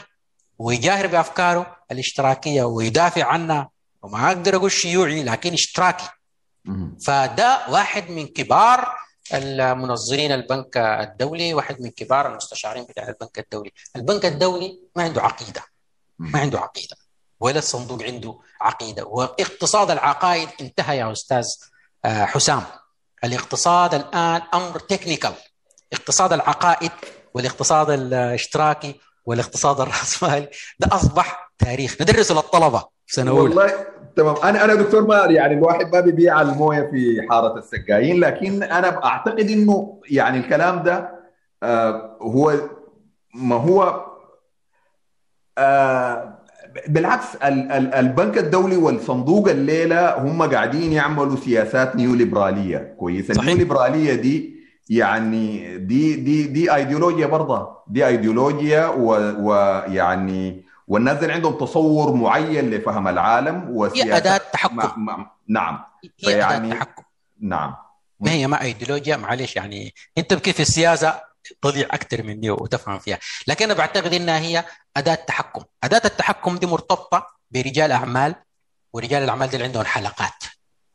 [0.59, 3.71] ويجاهر بأفكاره الاشتراكية ويدافع عنها
[4.03, 6.09] وما أقدر أقول شيوعي لكن اشتراكي.
[7.07, 8.95] فده واحد من كبار
[9.35, 13.73] المنظرين البنك الدولي واحد من كبار المستشارين بتاع البنك الدولي.
[13.97, 15.63] البنك الدولي ما عنده عقيدة
[16.19, 16.97] ما عنده عقيدة
[17.41, 19.05] ولا الصندوق عنده عقيدة.
[19.05, 21.45] واقتصاد العقائد انتهى يا أستاذ
[22.05, 22.63] آه، حسام.
[23.25, 25.35] الاقتصاد الآن أمر تكنيكال
[25.93, 26.91] اقتصاد العقائد
[27.35, 31.97] والاقتصاد الاشتراكي والاقتصاد الرأسمالي ده أصبح تاريخ.
[32.01, 32.35] ندرسه
[33.07, 33.43] في سنة أولى.
[33.43, 34.35] والله تمام.
[34.45, 39.51] أنا أنا دكتور ما يعني الواحد ما بيبيع الموية في حارة السقايين لكن أنا أعتقد
[39.51, 41.11] إنه يعني الكلام ده
[41.63, 42.53] آه هو
[43.35, 44.05] ما هو
[45.59, 46.39] آه
[46.89, 47.37] بالعكس
[47.95, 54.61] البنك الدولي والصندوق الليلة هم قاعدين يعملوا سياسات neo ليبراليه كويس ال neo ليبراليه دي
[54.91, 57.69] يعني دي دي دي ايديولوجيا برضه.
[57.89, 64.95] دي ايديولوجيا ويعني والناس اللي عندهم تصور معين لفهم العالم وسياسه هي أداة تحكم ما
[64.97, 65.85] ما نعم.
[66.25, 67.03] هي أداة تحكم
[67.41, 67.77] نعم.
[68.21, 71.21] ما هي ما إيديولوجيا؟ معلش يعني أنت كيف السياسة
[71.63, 73.19] تضيع أكثر مني وتفهم فيها.
[73.47, 74.65] لكن أنا بعتقد إنها هي
[74.97, 75.63] أداة تحكم.
[75.85, 78.35] أداة التحكم دي مرتبطة برجال أعمال
[78.93, 80.45] ورجال الأعمال دي اللي عندهم حلقات.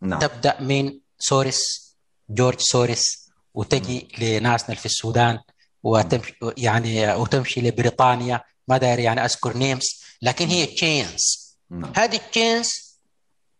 [0.01, 0.19] نعم.
[0.19, 1.95] تبدأ من سوريس
[2.29, 5.39] جورج سوريس وتجي لناسنا في السودان
[5.83, 11.91] وتمشي يعني وتمشي لبريطانيا ما داير يعني أذكر names لكن هي chains نعم.
[11.95, 12.85] هذه ال chains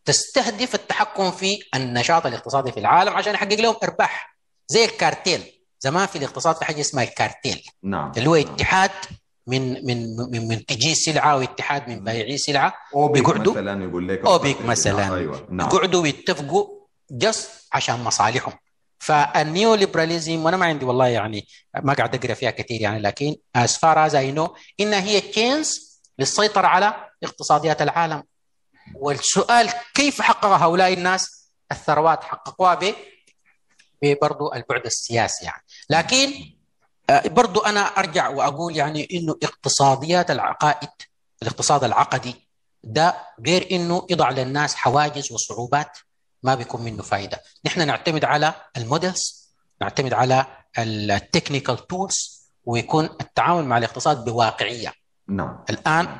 [0.05, 4.37] تستهدف التحكم في النشاط الاقتصادي في العالم عشان يحقق لهم إرباح.
[4.67, 5.43] زي الكارتيل.
[5.79, 7.63] زمان في الاقتصاد في حاجة اسمها الكارتيل.
[7.83, 8.11] نعم.
[8.17, 8.91] اللي هو اتحاد
[9.47, 12.73] من من من منتجي سلعة واتحاد من بائعي سلعة.
[12.95, 15.15] بيقعدوا مثلا يقول لك اوبك مثلا.
[15.15, 15.47] أيوة.
[15.49, 15.67] نعم.
[15.67, 16.67] يقعدوا ويتفقوا
[17.11, 18.53] just عشان مصالحهم.
[19.05, 21.47] ف ال neo liberalism وأنا ما عندي والله يعني
[21.83, 24.49] ما قاعد أقرأ فيها كثير يعني لكن as far as I know
[24.79, 26.93] انها هي chains للسيطرة على
[27.23, 28.23] اقتصاديات العالم.
[28.95, 32.93] والسؤال كيف حقق هؤلاء الناس؟ الثروات حققوها ب
[34.21, 35.63] برضو البعد السياسي يعني.
[35.89, 36.33] لكن
[37.25, 40.89] برضو أنا أرجع وأقول يعني إنه اقتصاديات العقائد
[41.41, 42.47] الاقتصاد العقدي
[42.83, 45.97] ده غير إنه يضع للناس حواجز وصعوبات.
[46.45, 50.45] ما بيكون منه فائده نحن نعتمد على ال models نعتمد على
[50.77, 54.93] ال technical tools ويكون التعامل مع الاقتصاد بواقعية.
[55.27, 55.63] نعم.
[55.69, 56.19] الآن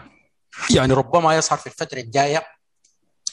[0.75, 2.43] يعني ربما يظهر في الفترة الجاية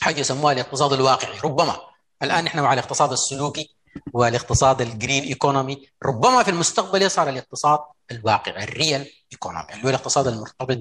[0.01, 1.39] حاجة يسموها الاقتصاد الواقعي.
[1.45, 1.77] ربما.
[2.23, 3.75] الآن نحن مع الاقتصاد السلوكي
[4.13, 7.79] والاقتصاد ال green economy ربما في المستقبل يظهر الاقتصاد
[8.11, 10.79] الواقعي ال real economy اللي هو الاقتصاد المرتبط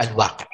[0.00, 0.46] بالواقع.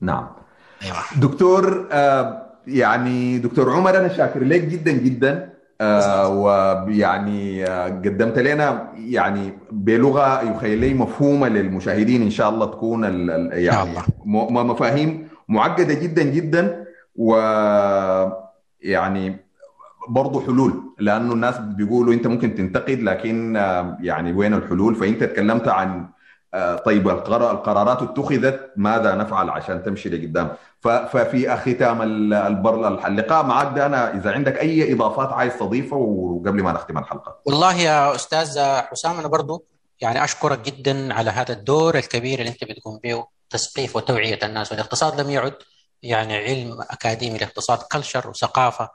[0.00, 0.36] نعم.
[0.82, 1.04] أيوه.
[1.16, 5.48] دكتور آه يعني دكتور عمر أنا شاكر لك جدا جدا.
[5.80, 13.04] آه ويعني آه قدمت لنا يعني بلغة يخيل لي مفهومة للمشاهدين إن شاء الله تكون
[13.04, 13.90] ال ال يعني
[14.26, 14.64] الله.
[14.64, 16.84] مفاهيم معقدة جدا جدا.
[17.16, 17.36] و
[18.82, 19.36] يعني
[20.08, 23.54] برضه حلول لأنه الناس بيقولوا أنت ممكن تنتقد لكن
[24.00, 26.06] يعني وين الحلول؟ فأنت تكلمت عن
[26.84, 34.32] طيب القرارات اتخذت ماذا نفعل عشان تمشي لقدام؟ ففي ختام اللقاء معك ده أنا إذا
[34.32, 37.36] عندك أي إضافات عايز تضيفها وقبل ما نختم الحلقة.
[37.46, 39.64] والله يا أستاذ حسام أنا برضو
[40.00, 45.20] يعني أشكرك جدا على هذا الدور الكبير اللي أنت بتقوم به تثقيف وتوعية الناس والاقتصاد
[45.20, 45.54] لم يعد
[46.02, 48.88] يعني علم أكاديمي الاقتصاد culture وثقافة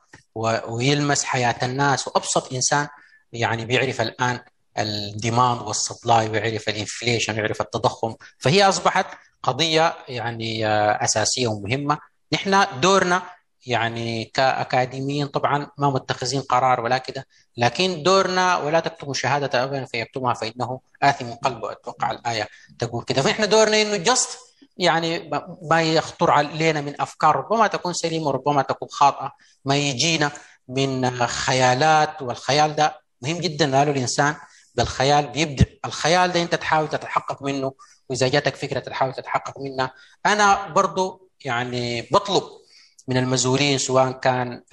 [0.67, 2.87] ويلمس حياة الناس وأبسط إنسان
[3.33, 4.39] يعني بيعرف الآن
[4.77, 8.15] ال demand وال supply ويعرف ال inflation ويعرف التضخم.
[8.37, 9.05] فهي أصبحت
[9.43, 10.67] قضية يعني
[11.03, 11.97] أساسية ومهمة.
[12.33, 13.21] نحن دورنا
[13.65, 20.33] يعني كأكاديميين طبعا ما متخذين قرار ولا كده لكن دورنا ولا تكتبوا شهادة ابدا فيكتبها
[20.33, 22.47] فإنه آثم قلبه أتوقع الآية
[22.79, 23.21] تقول كده.
[23.21, 24.37] فاحنا دورنا إنه جست
[24.77, 25.29] يعني
[25.61, 29.31] ما يخطر علينا من أفكار ربما تكون سليمة وربما تكون خاطئة.
[29.65, 30.31] ما يجينا
[30.67, 33.77] من خيالات والخيال ده مهم جدا.
[33.77, 34.35] قالوا الإنسان
[34.75, 37.73] بالخيال بيبدع الخيال ده انت تحاول تتحقق منه
[38.09, 39.93] وإذا جاتك فكرة تحاول تتحقق منها.
[40.25, 42.43] أنا برضو يعني بطلب
[43.07, 44.63] من المسؤولين سواء كان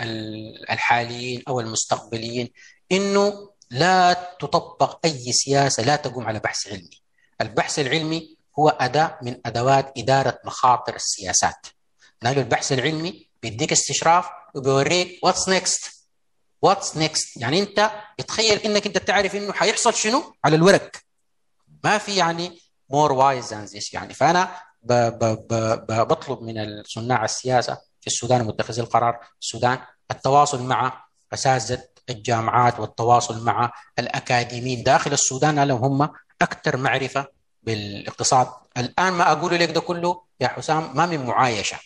[0.70, 2.48] الحاليين أو المستقبليين
[2.92, 7.02] إنه لا تطبق أي سياسة لا تقوم على بحث علمي.
[7.40, 11.66] البحث العلمي هو أداة من أدوات إدارة مخاطر السياسات.
[12.22, 15.99] نالو البحث العلمي بيديك استشراف وبيوريك what's next
[16.62, 17.90] what's next يعني انت
[18.28, 20.90] تخيل انك انت تعرف انه حيحصل شنو على الورق.
[21.84, 22.58] ما في يعني
[22.90, 25.54] more wise than this يعني فأنا ب ب ب
[25.86, 29.78] ب بطلب من صناع السياسة في السودان ومتخذي القرار في السودان
[30.10, 31.04] التواصل مع
[31.34, 35.60] أساتذة الجامعات والتواصل مع الأكاديميين داخل السودان.
[35.64, 36.10] لهم هم
[36.42, 37.26] أكثر معرفة
[37.62, 38.48] بالإقتصاد.
[38.76, 41.78] الآن ما أقول لك ده كله يا حسام ما من معايشة.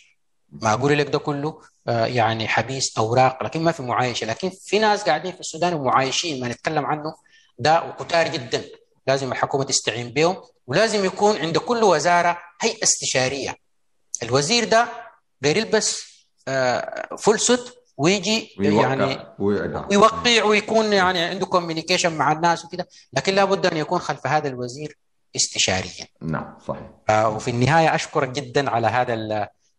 [0.63, 4.27] ما أقول لك ده كله يعني حبيس أوراق لكن ما في معايشة.
[4.27, 7.15] لكن في ناس قاعدين في السودان ومعايشين ما نتكلم عنه
[7.59, 8.65] ده وكتار جدا.
[9.07, 10.37] لازم الحكومة تستعين بهم
[10.67, 13.57] ولازم يكون عند كل وزارة هيئة استشارية.
[14.23, 14.89] الوزير ده
[15.45, 16.03] غير يلبس
[17.19, 20.45] full suit ويجي يعني ويوقع.
[20.45, 22.89] ويكون يعني عنده communication مع الناس وكده.
[23.13, 24.99] لكن لابد أن يكون خلف هذا الوزير
[25.37, 26.07] استشاريا.
[26.23, 26.91] نعم صحيح.
[27.09, 29.15] آه وفي النهاية أشكرك جدا على هذا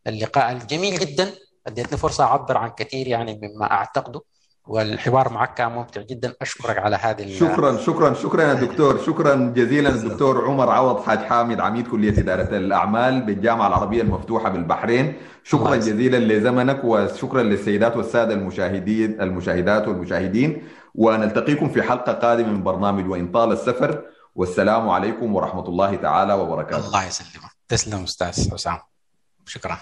[0.07, 1.31] اللقاء الجميل جدا.
[1.67, 4.21] اديتني فرصة أعبر عن كثير يعني مما أعتقده
[4.67, 6.33] والحوار معك كان ممتع جدا.
[6.41, 9.03] أشكرك على هذه شكرا شكرا شكرا يا دكتور.
[9.05, 15.13] شكرا جزيلا الدكتور عمر عوض حاج حامد عميد كلية إدارة الأعمال بالجامعة العربية المفتوحة بالبحرين.
[15.43, 20.67] شكرا جزيلا لزمنك وشكرا للسيدات والسادة المشاهدين المشاهدات والمشاهدين.
[20.95, 24.05] ونلتقيكم في حلقة قادمة من برنامج وإن طال السفر.
[24.35, 26.87] والسلام عليكم ورحمة الله تعالى وبركاته.
[26.87, 27.51] الله يسلمك.
[27.67, 28.79] تسلم أستاذ حسام.
[29.45, 29.77] شكرا.